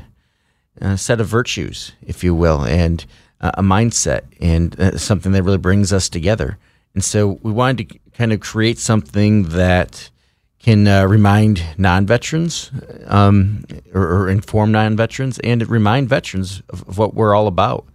[0.82, 3.06] uh, set of virtues, if you will, and
[3.42, 6.58] a mindset, and uh, something that really brings us together.
[6.94, 10.10] And so, we wanted to kind of create something that
[10.68, 12.72] can uh, remind non-veterans
[13.06, 13.64] um,
[13.94, 17.86] or, or inform non-veterans and remind veterans of, of what we're all about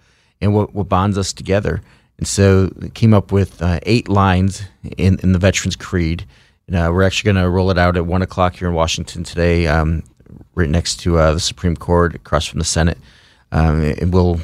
[0.40, 1.82] and what, what bonds us together.
[2.16, 4.62] And so came up with uh, eight lines
[4.96, 6.24] in, in the Veterans Creed.
[6.66, 9.22] And, uh, we're actually going to roll it out at one o'clock here in Washington
[9.22, 10.02] today, um,
[10.54, 12.96] right next to uh, the Supreme Court, across from the Senate.
[13.50, 14.40] Um, and we'll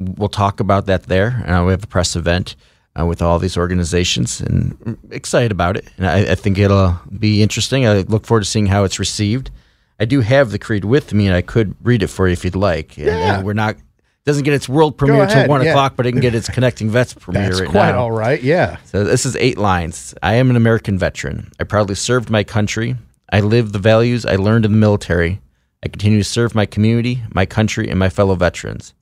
[0.00, 1.44] we'll talk about that there.
[1.46, 2.56] Uh, we have a press event
[2.98, 5.86] uh, with all these organizations, and I'm excited about it.
[5.98, 7.86] And I, I think it'll be interesting.
[7.86, 9.50] I look forward to seeing how it's received.
[9.98, 12.44] I do have the creed with me, and I could read it for you if
[12.44, 12.96] you'd like.
[12.96, 13.36] And, Yeah.
[13.38, 13.76] and we're not
[14.24, 15.70] doesn't get its world premiere until one yeah.
[15.70, 17.98] o'clock, but it can get its connecting vets premiere That's right quite now.
[18.00, 18.42] all right.
[18.42, 18.78] Yeah.
[18.86, 20.14] So this is eight lines.
[20.20, 21.52] I am an American veteran.
[21.60, 22.96] I proudly served my country.
[23.32, 25.40] I live the values I learned in the military.
[25.84, 28.94] I continue to serve my community, my country, and my fellow veterans.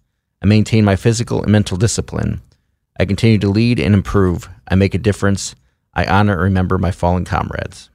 [0.43, 2.43] I maintain my physical and mental discipline.
[2.99, 4.49] I continue to lead and improve.
[4.69, 5.55] I make a difference.
[5.95, 7.91] I honor and remember my fallen comrades.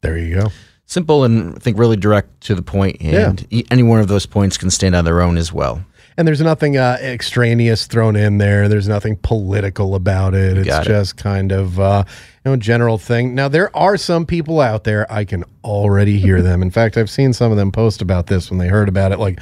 [0.00, 0.48] There you go.
[0.86, 2.98] Simple and I think really direct to the point.
[3.00, 5.84] and e- any one of those points can stand on their own as well.
[6.16, 8.68] And there's nothing uh, extraneous thrown in there.
[8.68, 10.58] There's nothing political about it.
[10.58, 10.84] It's it.
[10.84, 12.04] just kind of uh,
[12.44, 13.34] you know general thing.
[13.34, 15.10] Now there are some people out there.
[15.10, 16.62] I can already hear them.
[16.62, 19.18] In fact, I've seen some of them post about this when they heard about it.
[19.18, 19.40] Like,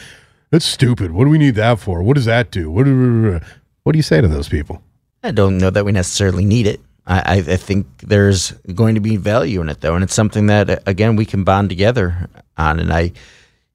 [0.50, 1.10] that's stupid.
[1.10, 2.02] What do we need that for?
[2.02, 2.70] What does that do?
[2.70, 3.40] What do,
[3.82, 4.82] what do you say to those people?
[5.22, 6.80] I don't know that we necessarily need it.
[7.06, 10.86] I, I, think there's going to be value in it, though, and it's something that
[10.86, 12.78] again we can bond together on.
[12.78, 13.12] And I,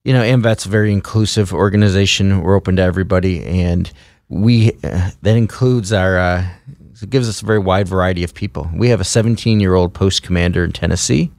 [0.06, 2.41] you know, AMVET's a very inclusive organization.
[2.41, 3.91] We're open to everybody, and
[4.30, 6.18] we uh, that includes our.
[6.18, 6.48] Uh,
[7.02, 8.70] it gives us a very wide variety of people.
[8.74, 11.32] We have a 17 year old post commander in Tennessee,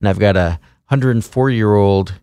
[0.00, 0.58] and I've got a
[0.88, 2.14] 104 year old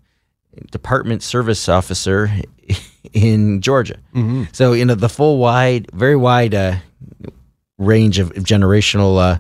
[0.71, 2.31] department service officer
[3.13, 3.99] in Georgia.
[4.51, 6.77] So you know the full wide, very wide uh,
[7.77, 9.39] range of of generational, uh,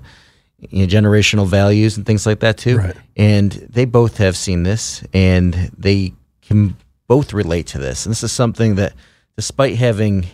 [0.59, 2.77] you know, generational values and things like that too.
[2.77, 2.95] Right.
[3.17, 6.75] And they both have seen this, and they can
[7.07, 8.05] both relate to this.
[8.05, 8.93] And this is something that,
[9.35, 10.25] despite having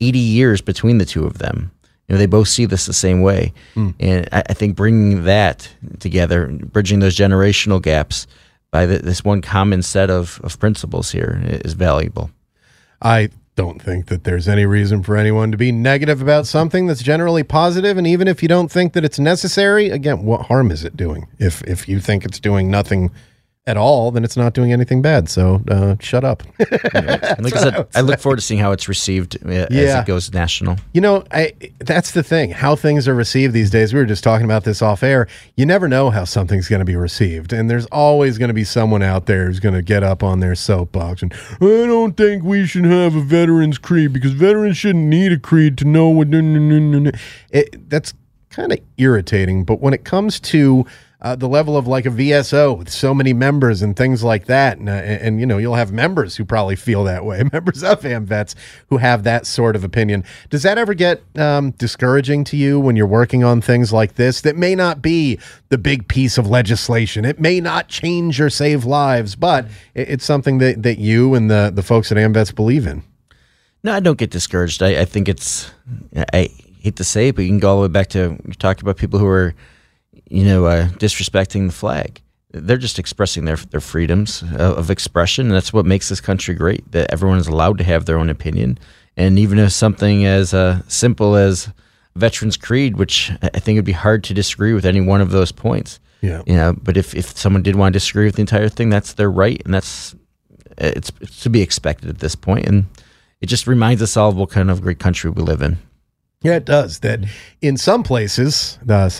[0.00, 1.70] 80 years between the two of them,
[2.08, 3.52] you know, they both see this the same way.
[4.00, 5.68] And I, I think bringing that
[6.00, 8.26] together, bridging those generational gaps
[8.70, 12.30] by the, this one common set of, of principles here is valuable.
[13.02, 13.30] I
[13.60, 17.42] don't think that there's any reason for anyone to be negative about something that's generally
[17.42, 20.96] positive and even if you don't think that it's necessary again what harm is it
[20.96, 21.26] doing?
[21.38, 23.10] If if you think it's doing nothing
[23.66, 27.86] at all then it's not doing anything bad so uh, shut up like I said,
[27.94, 30.00] I look forward to seeing how it's received uh, as Yeah.
[30.00, 30.76] it goes national.
[30.94, 32.50] You know, I that's the thing.
[32.50, 33.92] How things are received these days.
[33.92, 35.28] We were just talking about this off air.
[35.56, 38.64] You never know how something's going to be received, and there's always going to be
[38.64, 42.42] someone out there who's going to get up on their soapbox and I don't think
[42.42, 46.28] we should have a veterans creed because veterans shouldn't need a creed to know what.
[46.28, 47.10] no, no, no, no, no."
[47.50, 48.14] It, that's
[48.50, 49.64] kind of irritating.
[49.64, 50.84] But when it comes to
[51.22, 54.78] uh, the level of like a VSO with so many members and things like that,
[54.78, 58.00] and, uh, and, you know you'll have members who probably feel that way, members of
[58.02, 58.54] AMVETS
[58.88, 60.24] who have that sort of opinion.
[60.48, 64.40] Does that ever get um, discouraging to you when you're working on things like this
[64.42, 67.24] that may not be the big piece of legislation?
[67.24, 71.50] It may not change or save lives, but it, it's something that, that you and
[71.50, 73.02] the the folks at AMVETS believe in.
[73.82, 74.82] No, I don't get discouraged.
[74.82, 75.70] I, I think it's,
[76.34, 76.50] I
[76.80, 78.82] hate to say it, but you can go all the way back to, you talked
[78.82, 79.54] about people who are,
[80.30, 82.22] you know, uh, disrespecting the flag.
[82.52, 85.46] They're just expressing their, their freedoms of, of expression.
[85.46, 88.30] And that's what makes this country great, that everyone is allowed to have their own
[88.30, 88.78] opinion.
[89.16, 91.70] And even if something as uh, simple as
[92.16, 95.52] Veterans Creed, which I think it'd be hard to disagree with any one of those
[95.52, 96.00] points.
[96.22, 96.42] Yeah.
[96.46, 99.14] You know, but if, if someone did want to disagree with the entire thing, that's
[99.14, 99.60] their right.
[99.64, 100.14] And that's,
[100.78, 102.66] it's, it's to be expected at this point.
[102.66, 102.86] And
[103.40, 105.78] it just reminds us all of what kind of great country we live in.
[106.42, 107.00] Yeah, it does.
[107.00, 107.20] That
[107.60, 109.10] in some places, uh,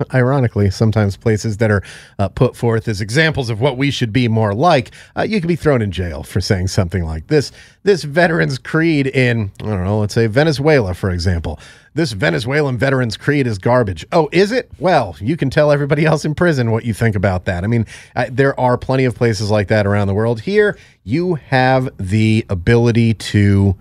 [0.14, 1.82] ironically, sometimes places that are
[2.18, 5.48] uh, put forth as examples of what we should be more like, uh, you could
[5.48, 7.50] be thrown in jail for saying something like this.
[7.82, 11.58] This veterans creed in, I don't know, let's say Venezuela, for example.
[11.94, 14.06] This Venezuelan veterans creed is garbage.
[14.12, 14.70] Oh, is it?
[14.78, 17.64] Well, you can tell everybody else in prison what you think about that.
[17.64, 20.40] I mean, uh, there are plenty of places like that around the world.
[20.40, 23.76] Here, you have the ability to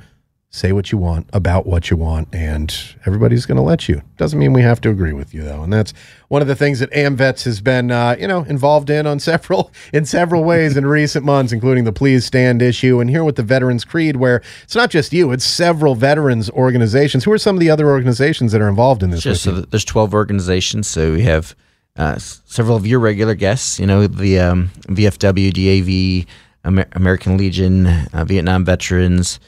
[0.49, 4.39] say what you want about what you want and everybody's going to let you doesn't
[4.39, 5.93] mean we have to agree with you though and that's
[6.29, 9.71] one of the things that amvets has been uh, you know involved in on several
[9.91, 13.43] in several ways in recent months including the please stand issue and here with the
[13.43, 17.59] veterans creed where it's not just you it's several veterans organizations who are some of
[17.59, 19.35] the other organizations that are involved in this Sure.
[19.35, 20.87] So there's 12 organizations.
[20.87, 21.55] So we have
[21.97, 23.79] uh, several of your regular guests.
[23.79, 26.27] You know, the um, VFW, DAV,
[26.65, 29.39] Amer- American Legion, uh, Vietnam Veterans,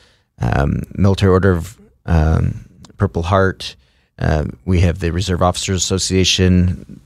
[0.42, 2.66] um, Military Order of um,
[2.98, 3.76] Purple Heart.
[4.18, 7.00] Uh, we have the Reserve Officers Association,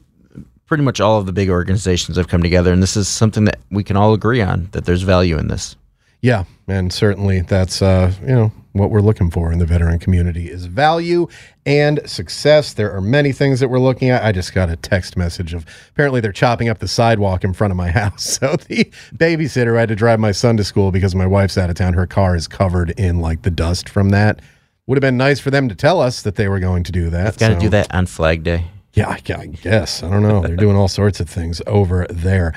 [0.66, 3.60] pretty much all of the big organizations have come together, and this is something that
[3.70, 5.76] we can all agree on that there's value in this.
[6.22, 10.50] Yeah, and certainly that's uh, you know what we're looking for in the veteran community
[10.50, 11.28] is value
[11.66, 12.74] and success.
[12.74, 14.24] There are many things that we're looking at.
[14.24, 17.72] I just got a text message of apparently they're chopping up the sidewalk in front
[17.72, 18.24] of my house.
[18.40, 21.70] So the babysitter I had to drive my son to school because my wife's out
[21.70, 21.94] of town.
[21.94, 24.42] Her car is covered in like the dust from that.
[24.88, 27.10] Would have been nice for them to tell us that they were going to do
[27.12, 27.38] that.
[27.38, 28.66] Got to so- do that on Flag Day.
[28.94, 30.04] yeah, I guess.
[30.04, 30.42] I don't know.
[30.42, 32.54] They're doing all sorts of things over there.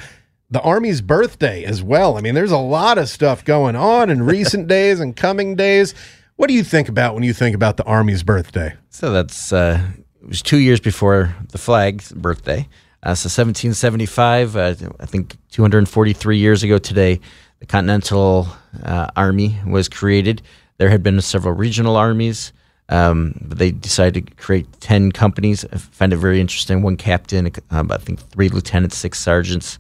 [0.49, 2.17] The Army's birthday as well.
[2.17, 5.95] I mean, there's a lot of stuff going on in recent days and coming days.
[6.37, 8.75] What do you think about when you think about the Army's birthday?
[8.91, 9.81] So that's uh,
[10.23, 12.69] it was two years before the flag's birthday.
[13.03, 17.21] Uh, so 1775, uh, I think 243 years ago today,
[17.61, 18.49] the Continental
[18.83, 20.43] uh, Army was created.
[20.79, 22.53] There had been several regional armies,
[22.89, 25.65] um, but they decided to create 10 companies.
[25.73, 26.83] I find it very interesting.
[26.83, 29.79] One captain, um, I think three lieutenants, six sergeants,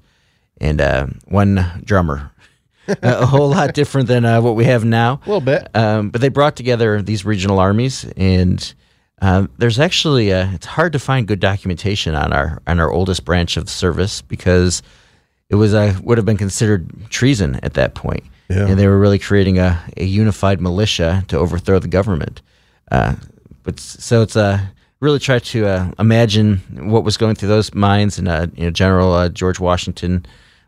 [0.60, 2.30] and uh, one drummer.
[3.02, 5.14] a whole lot different than uh, what we have now.
[5.24, 5.68] A little bit.
[5.74, 8.74] Um, but they brought together these regional armies, and
[9.20, 13.24] um, there's actually uh it's hard to find good documentation on our on our oldest
[13.24, 14.82] branch of the service because
[15.50, 18.66] it was uh, would have been considered treason at that point, Yeah.
[18.68, 22.40] and they were really creating a, a unified militia to overthrow the government.
[22.92, 23.14] Uh,
[23.64, 24.60] but so it's uh,
[25.00, 28.70] really try to uh, imagine what was going through those minds, and uh, you know,
[28.70, 30.24] General uh, George Washington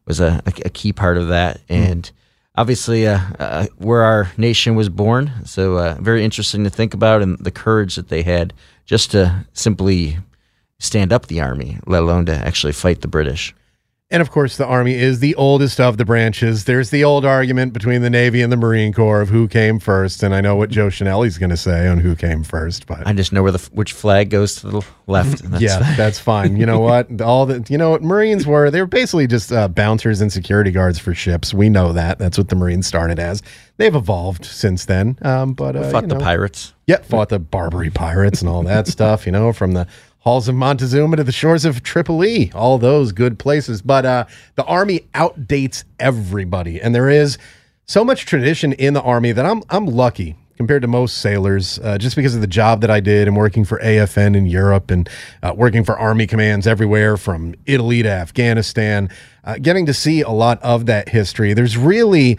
[0.09, 2.11] was a, a, a key part of that, and
[2.57, 5.31] obviously uh, uh, where our nation was born.
[5.45, 8.53] So uh, very interesting to think about, and the courage that they had
[8.87, 10.19] just to simply
[10.81, 13.55] stand up the army, let alone to actually fight the British.
[14.11, 16.65] And of course, the Army is the oldest of the branches.
[16.65, 20.23] There's the old argument between the Navy and the Marine Corps of who came first.
[20.23, 23.13] And I know what Joe Chenelly's going to say on who came first, but I
[23.13, 25.43] just know where the which flag goes to the left.
[25.43, 26.57] and That's yeah, that's fine.
[26.57, 27.21] You know what?
[27.21, 28.71] All the you know what Marines were.
[28.71, 31.53] They were basically just uh, bouncers and security guards for ships.
[31.53, 32.19] We know that.
[32.19, 33.43] That's what the Marines started as.
[33.77, 35.19] They've evolved since then.
[35.21, 36.73] Um, but uh, fought you the know, pirates.
[36.87, 39.27] Yep, fought the Barbary pirates and all that stuff.
[39.27, 39.87] You know, from the
[40.29, 43.81] halls of Montezuma to the shores of Tripoli, all those good places.
[43.81, 44.27] But uh,
[44.57, 47.39] the army outdates everybody, and there is
[47.87, 51.97] so much tradition in the army that I'm I'm lucky compared to most sailors, uh,
[51.97, 55.09] just because of the job that I did and working for AFN in Europe and
[55.43, 59.09] uh, working for army commands everywhere from Italy to Afghanistan,
[59.45, 61.55] uh, getting to see a lot of that history.
[61.55, 62.39] There's really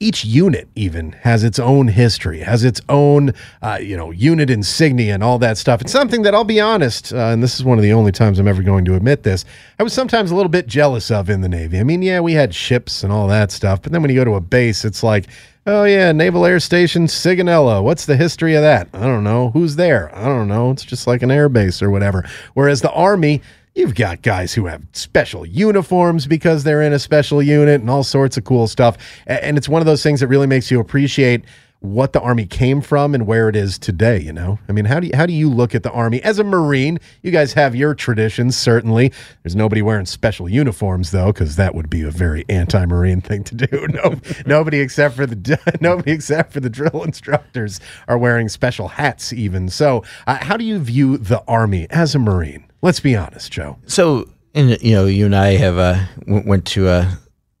[0.00, 3.32] each unit even has its own history, has its own,
[3.62, 5.80] uh, you know, unit insignia and all that stuff.
[5.80, 8.38] It's something that I'll be honest, uh, and this is one of the only times
[8.38, 9.44] I'm ever going to admit this.
[9.78, 11.80] I was sometimes a little bit jealous of in the Navy.
[11.80, 14.24] I mean, yeah, we had ships and all that stuff, but then when you go
[14.24, 15.26] to a base, it's like,
[15.66, 17.82] oh yeah, Naval Air Station Sigonella.
[17.82, 18.88] What's the history of that?
[18.92, 19.50] I don't know.
[19.50, 20.14] Who's there?
[20.16, 20.70] I don't know.
[20.70, 22.24] It's just like an air base or whatever.
[22.54, 23.42] Whereas the Army,
[23.74, 28.02] You've got guys who have special uniforms because they're in a special unit and all
[28.02, 28.96] sorts of cool stuff.
[29.26, 31.44] And it's one of those things that really makes you appreciate
[31.80, 34.58] what the army came from and where it is today, you know?
[34.68, 36.98] I mean, how do you, how do you look at the army as a marine?
[37.22, 39.12] You guys have your traditions certainly.
[39.44, 43.54] There's nobody wearing special uniforms though cuz that would be a very anti-marine thing to
[43.54, 43.86] do.
[43.98, 49.32] No nobody except for the nobody except for the drill instructors are wearing special hats
[49.32, 49.68] even.
[49.68, 52.67] So, uh, how do you view the army as a marine?
[52.82, 53.76] Let's be honest, Joe.
[53.86, 57.10] So, and you know, you and I have uh, w- went to uh,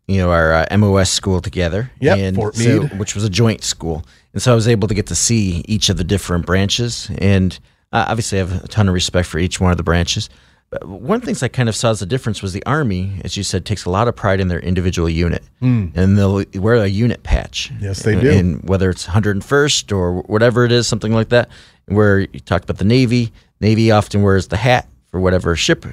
[0.06, 1.90] you know our uh, MOS school together.
[2.00, 2.98] Yep, and Fort so- Meade.
[2.98, 5.88] which was a joint school, and so I was able to get to see each
[5.88, 7.58] of the different branches, and
[7.92, 10.30] uh, obviously I have a ton of respect for each one of the branches.
[10.70, 13.22] But one of the things I kind of saw as the difference was the Army,
[13.24, 16.74] as you said, takes a lot of pride in their individual unit, and they'll wear
[16.74, 17.72] a unit patch.
[17.80, 18.30] Yes, they do.
[18.30, 21.48] And whether it's 101st or whatever it is, something like that.
[21.86, 24.86] Where you talked about the Navy, Navy often wears the hat
[25.18, 25.84] for whatever ship,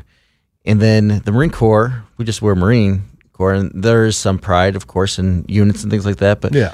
[0.65, 3.01] and then the Marine Corps, we just wear Marine
[3.33, 6.41] Corps, and there's some pride, of course, in units and things like that.
[6.41, 6.73] But Yeah.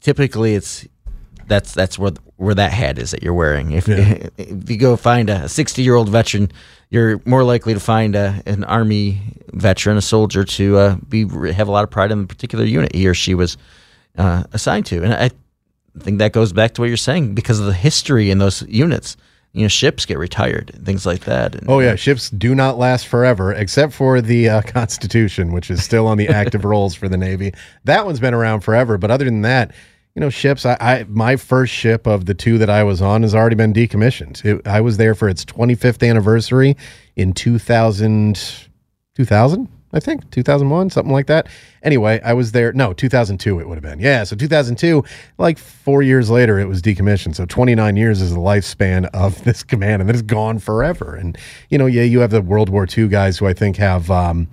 [0.00, 0.86] typically, it's
[1.48, 3.72] that's that's where where that hat is that you're wearing.
[3.72, 4.26] If, Yeah.
[4.38, 6.50] if you go find a 60 year old veteran,
[6.90, 9.20] you're more likely to find a, an army
[9.52, 12.94] veteran, a soldier, to uh, be have a lot of pride in the particular unit
[12.94, 13.56] he or she was
[14.18, 15.02] uh, assigned to.
[15.04, 15.30] And I
[16.00, 19.16] think that goes back to what you're saying because of the history in those units.
[19.52, 21.54] You know, ships get retired and things like that.
[21.54, 25.84] And, Oh yeah, ships do not last forever, except for the uh, Constitution, which is
[25.84, 27.52] still on the active rolls for the Navy.
[27.84, 29.74] That one's been around forever, but other than that,
[30.14, 30.66] you know, ships.
[30.66, 33.72] I, I my first ship of the two that I was on has already been
[33.72, 34.44] decommissioned.
[34.44, 36.76] It, I was there for its 25th anniversary
[37.16, 38.68] in 2000.
[39.14, 41.48] 2000 I think 2001, something like that.
[41.82, 42.72] Anyway, I was there.
[42.72, 44.00] No, 2002 it would have been.
[44.00, 45.04] Yeah, so 2002,
[45.38, 47.34] like four years later, it was decommissioned.
[47.34, 51.14] So 29 years is the lifespan of this command, and it's gone forever.
[51.14, 51.36] And
[51.68, 54.10] you know, yeah, you have the World War II guys who I think have.
[54.10, 54.48] Um,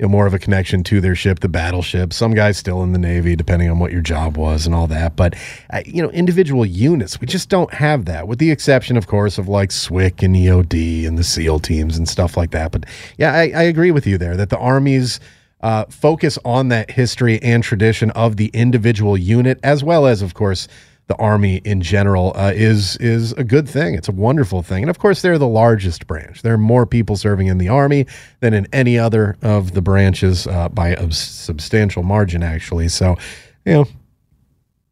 [0.00, 2.14] you know, more of a connection to their ship, the battleship.
[2.14, 5.14] Some guys still in the Navy, depending on what your job was and all that.
[5.14, 5.34] But,
[5.74, 9.36] uh, you know, individual units, we just don't have that, with the exception, of course,
[9.36, 12.72] of like SWCC and EOD and the SEAL teams and stuff like that.
[12.72, 12.86] But
[13.18, 15.20] yeah, I, I agree with you there that the Army's
[15.60, 20.32] uh, focus on that history and tradition of the individual unit, as well as, of
[20.32, 20.66] course,
[21.10, 23.94] the army in general uh, is is a good thing.
[23.94, 26.42] It's a wonderful thing, and of course, they're the largest branch.
[26.42, 28.06] There are more people serving in the army
[28.38, 32.86] than in any other of the branches uh, by a substantial margin, actually.
[32.86, 33.16] So,
[33.64, 33.88] you know,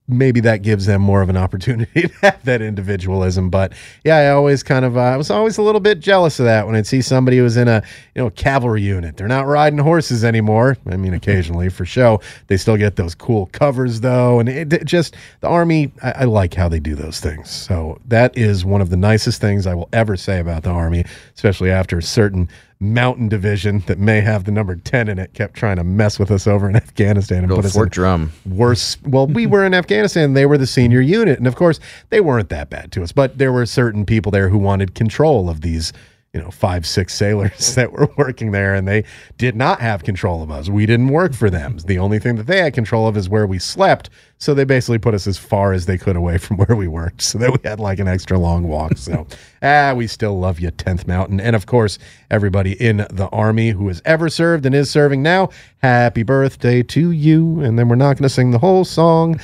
[0.08, 3.50] maybe that gives them more of an opportunity to have that individualism.
[3.50, 3.74] But
[4.04, 6.66] yeah, I always kind of uh, I was always a little bit jealous of that
[6.66, 7.82] when I'd see somebody who was in a
[8.14, 9.16] you know cavalry unit.
[9.16, 10.76] They're not riding horses anymore.
[10.90, 14.84] I mean, occasionally for show, they still get those cool covers though, and it, it
[14.84, 15.92] just the army.
[16.02, 17.50] I, I like how they do those things.
[17.50, 21.04] So that is one of the nicest things I will ever say about the army,
[21.34, 22.48] especially after certain
[22.80, 26.30] mountain division that may have the number 10 in it kept trying to mess with
[26.30, 28.32] us over in Afghanistan and Go put us Fort in Drum.
[28.46, 28.96] worse.
[29.02, 30.34] Well, we were in Afghanistan.
[30.34, 31.38] They were the senior unit.
[31.38, 31.80] And of course,
[32.10, 35.50] they weren't that bad to us, but there were certain people there who wanted control
[35.50, 35.92] of these,
[36.38, 39.02] you know, five, six sailors that were working there and they
[39.38, 40.68] did not have control of us.
[40.68, 41.78] We didn't work for them.
[41.78, 44.08] The only thing that they had control of is where we slept.
[44.38, 47.22] So they basically put us as far as they could away from where we worked
[47.22, 48.98] so that we had like an extra long walk.
[48.98, 49.26] So,
[49.62, 51.40] ah, we still love you, 10th Mountain.
[51.40, 51.98] And of course,
[52.30, 55.48] everybody in the Army who has ever served and is serving now,
[55.82, 57.60] happy birthday to you.
[57.62, 59.40] And then we're not going to sing the whole song.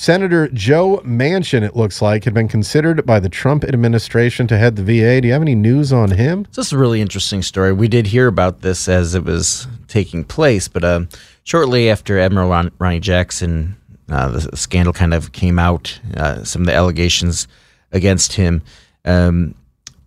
[0.00, 4.76] Senator Joe Manchin, it looks like, had been considered by the Trump administration to head
[4.76, 5.20] the VA.
[5.20, 6.46] Do you have any news on him?
[6.54, 7.74] This is a really interesting story.
[7.74, 11.00] We did hear about this as it was taking place, but uh,
[11.44, 13.76] shortly after Admiral Ron- Ronny Jackson,
[14.08, 17.46] uh, the scandal kind of came out, uh, some of the allegations
[17.92, 18.62] against him,
[19.04, 19.54] um,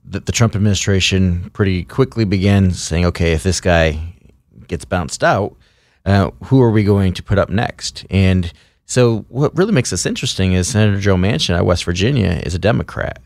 [0.04, 4.16] the, the Trump administration pretty quickly began saying, okay, if this guy
[4.68, 5.56] gets bounced out,
[6.08, 8.08] uh, who are we going to put up next?
[8.10, 8.52] And
[8.86, 12.60] so, what really makes this interesting is Senator Joe Manchin of West Virginia is a
[12.60, 13.22] Democrat,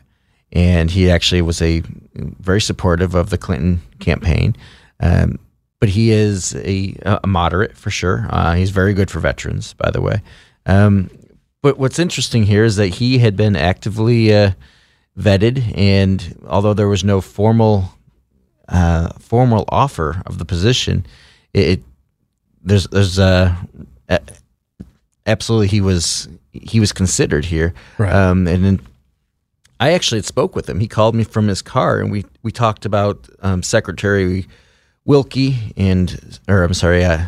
[0.52, 1.82] and he actually was a
[2.14, 4.56] very supportive of the Clinton campaign.
[5.00, 5.38] Um,
[5.80, 8.26] but he is a, a moderate for sure.
[8.30, 10.22] Uh, he's very good for veterans, by the way.
[10.66, 11.10] Um,
[11.62, 14.52] but what's interesting here is that he had been actively uh,
[15.18, 17.92] vetted, and although there was no formal
[18.68, 21.06] uh, formal offer of the position,
[21.52, 21.82] it, it
[22.62, 23.54] there's there's uh,
[24.08, 24.20] a
[25.28, 27.74] absolutely he was he was considered here.
[27.98, 28.12] Right.
[28.12, 28.80] Um, and then
[29.78, 30.80] I actually spoke with him.
[30.80, 34.46] He called me from his car, and we we talked about um, Secretary
[35.04, 37.24] Wilkie and or I'm sorry, uh,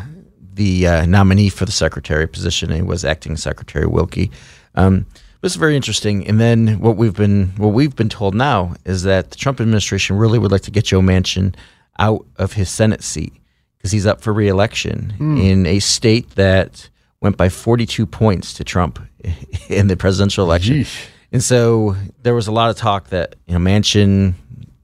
[0.53, 2.71] the uh, nominee for the secretary position.
[2.71, 4.31] It was acting Secretary Wilkie.
[4.75, 6.27] Um, it was very interesting.
[6.27, 10.17] And then what we've been what we've been told now is that the Trump administration
[10.17, 11.55] really would like to get Joe Manchin
[11.97, 13.33] out of his Senate seat
[13.77, 16.90] because he's up for reelection in a state that
[17.21, 18.99] went by 42 points to Trump
[19.69, 20.75] in the presidential election.
[21.31, 24.33] And so there was a lot of talk that you know Manchin,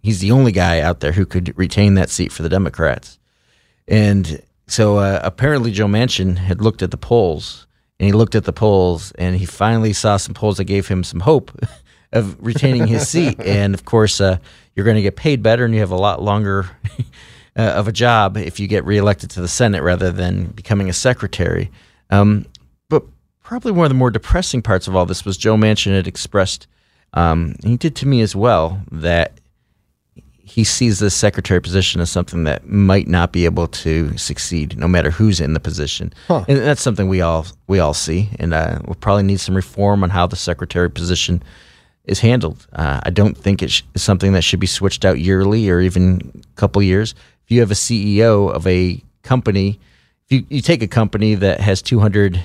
[0.02, 3.20] he's the only guy out there who could retain that seat for the Democrats.
[3.88, 7.68] And so uh, apparently Joe Manchin had looked at the polls,
[8.00, 11.04] and he looked at the polls, and he finally saw some polls that gave him
[11.04, 11.52] some hope
[12.14, 13.40] of retaining his seat.
[13.40, 14.38] And of course, uh,
[14.76, 16.70] you're going to get paid better, and you have a lot longer
[17.58, 20.94] uh, of a job if you get reelected to the Senate rather than becoming a
[20.94, 21.72] secretary.
[22.10, 22.46] Um,
[22.90, 23.04] but
[23.44, 26.68] probably one of the more depressing parts of all this was Joe Manchin had expressed,
[27.14, 29.40] um, he did to me as well, that
[30.44, 34.88] he sees this secretary position as something that might not be able to succeed, no
[34.88, 36.14] matter who's in the position.
[36.48, 40.04] And that's something we all we all see, and uh, we'll probably need some reform
[40.04, 41.44] on how the secretary position
[42.06, 42.66] is handled.
[42.72, 45.82] Uh, I don't think it sh- is something that should be switched out yearly or
[45.82, 47.14] even a couple years.
[47.44, 49.80] If you have a CEO of a company,
[50.30, 52.42] you, you take a company that has two hundred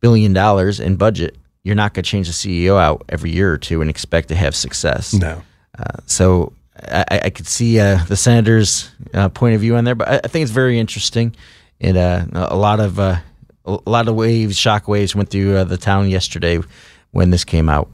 [0.00, 3.58] billion dollars in budget, you're not going to change the CEO out every year or
[3.58, 5.14] two and expect to have success.
[5.14, 5.42] No.
[5.78, 9.94] Uh, so I, I could see uh, the senator's uh, point of view on there,
[9.94, 11.34] but I, I think it's very interesting,
[11.80, 13.16] and uh, a lot of uh,
[13.64, 16.58] a lot of waves, shock waves, went through uh, the town yesterday
[17.12, 17.88] when this came out.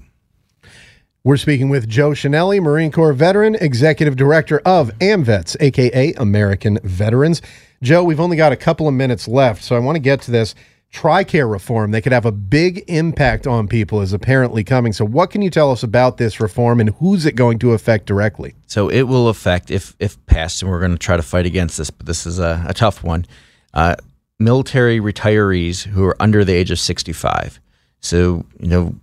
[1.25, 7.43] We're speaking with Joe Chenelly, Marine Corps veteran, executive director of AMVETS, aka American Veterans.
[7.83, 10.31] Joe, we've only got a couple of minutes left, so I want to get to
[10.31, 10.55] this.
[10.93, 14.95] TRICARE reform that could have a big impact on people is apparently coming.
[14.95, 18.07] So, what can you tell us about this reform and who's it going to affect
[18.07, 18.55] directly?
[18.67, 21.77] So it will affect if if passed, and we're going to try to fight against
[21.77, 23.27] this, but this is a, a tough one.
[23.75, 23.97] Uh,
[24.39, 27.61] military retirees who are under the age of 65.
[28.01, 28.95] So you know,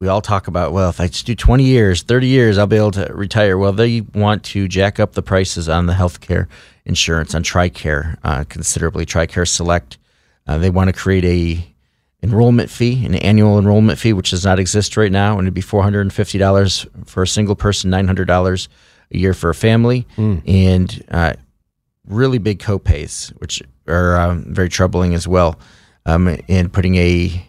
[0.00, 2.76] we all talk about well, if I just do 20 years, 30 years, I'll be
[2.76, 3.56] able to retire.
[3.56, 6.48] Well, they want to jack up the prices on the healthcare
[6.88, 9.06] insurance on TRICARE uh, considerably.
[9.06, 9.98] TRICARE Select.
[10.46, 11.74] Uh, they want to create a
[12.22, 15.60] enrollment fee, an annual enrollment fee, which does not exist right now, and it'd be
[15.60, 18.68] four hundred and fifty dollars for a single person, nine hundred dollars
[19.12, 20.06] a year for a family,
[20.46, 21.34] and uh,
[22.06, 25.58] really big copays, which are um, very troubling as well.
[26.06, 27.46] Um, and putting a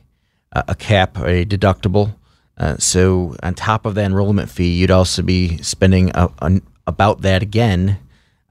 [0.51, 2.15] a cap, a deductible.
[2.57, 7.21] Uh, so on top of that enrollment fee, you'd also be spending a, a, about
[7.21, 7.97] that again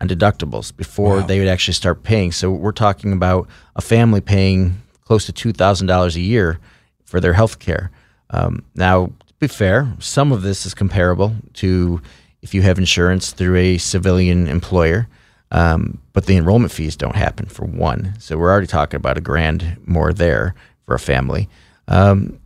[0.01, 2.33] on deductibles before they would actually start paying.
[2.33, 6.59] So we're talking about a family paying close to two thousand dollars a year
[7.05, 7.91] for their health care.
[8.31, 12.01] Um, now, to be fair, some of this is comparable to
[12.43, 15.09] if you have insurance through a civilian employer,
[15.51, 18.15] um, but the enrollment fees don't happen for one.
[18.19, 20.55] So we're already talking about a grand more there
[20.85, 21.49] for a family.
[21.89, 22.39] Um,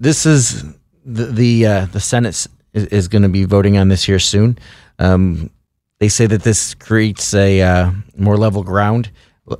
[0.00, 0.64] this is
[1.04, 4.58] the the, uh, the Senate is, is going to be voting on this here soon.
[4.98, 5.50] Um,
[5.98, 9.10] they say that this creates a uh, more level ground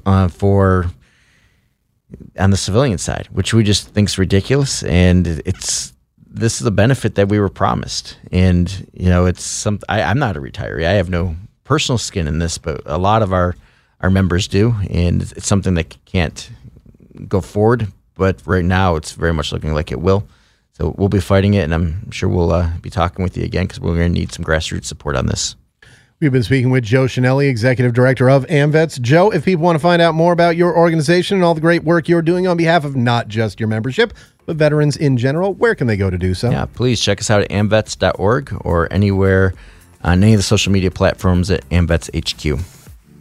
[0.06, 0.86] uh, for
[2.38, 4.82] on the civilian side, which we just think is ridiculous.
[4.84, 5.92] And it's
[6.26, 8.16] this is a benefit that we were promised.
[8.30, 9.80] And you know, it's some.
[9.88, 10.86] I, I'm not a retiree.
[10.86, 13.56] I have no personal skin in this, but a lot of our
[14.00, 16.50] our members do, and it's something that can't
[17.26, 17.88] go forward.
[18.14, 20.26] But right now, it's very much looking like it will.
[20.72, 23.64] So we'll be fighting it, and I'm sure we'll uh, be talking with you again
[23.66, 25.56] because we're going to need some grassroots support on this.
[26.20, 29.00] We've been speaking with Joe Chenelly, Executive Director of AMVETS.
[29.00, 31.84] Joe, if people want to find out more about your organization and all the great
[31.84, 34.12] work you're doing on behalf of not just your membership,
[34.44, 36.50] but veterans in general, where can they go to do so?
[36.50, 39.54] Yeah, please check us out at amvets.org or anywhere
[40.02, 42.64] on any of the social media platforms at AMVETS HQ.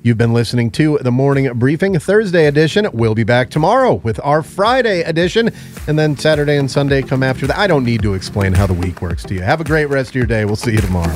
[0.01, 2.87] You've been listening to the Morning Briefing Thursday edition.
[2.93, 5.51] We'll be back tomorrow with our Friday edition,
[5.87, 7.59] and then Saturday and Sunday come after that.
[7.59, 9.41] I don't need to explain how the week works to you.
[9.41, 10.45] Have a great rest of your day.
[10.45, 11.15] We'll see you tomorrow.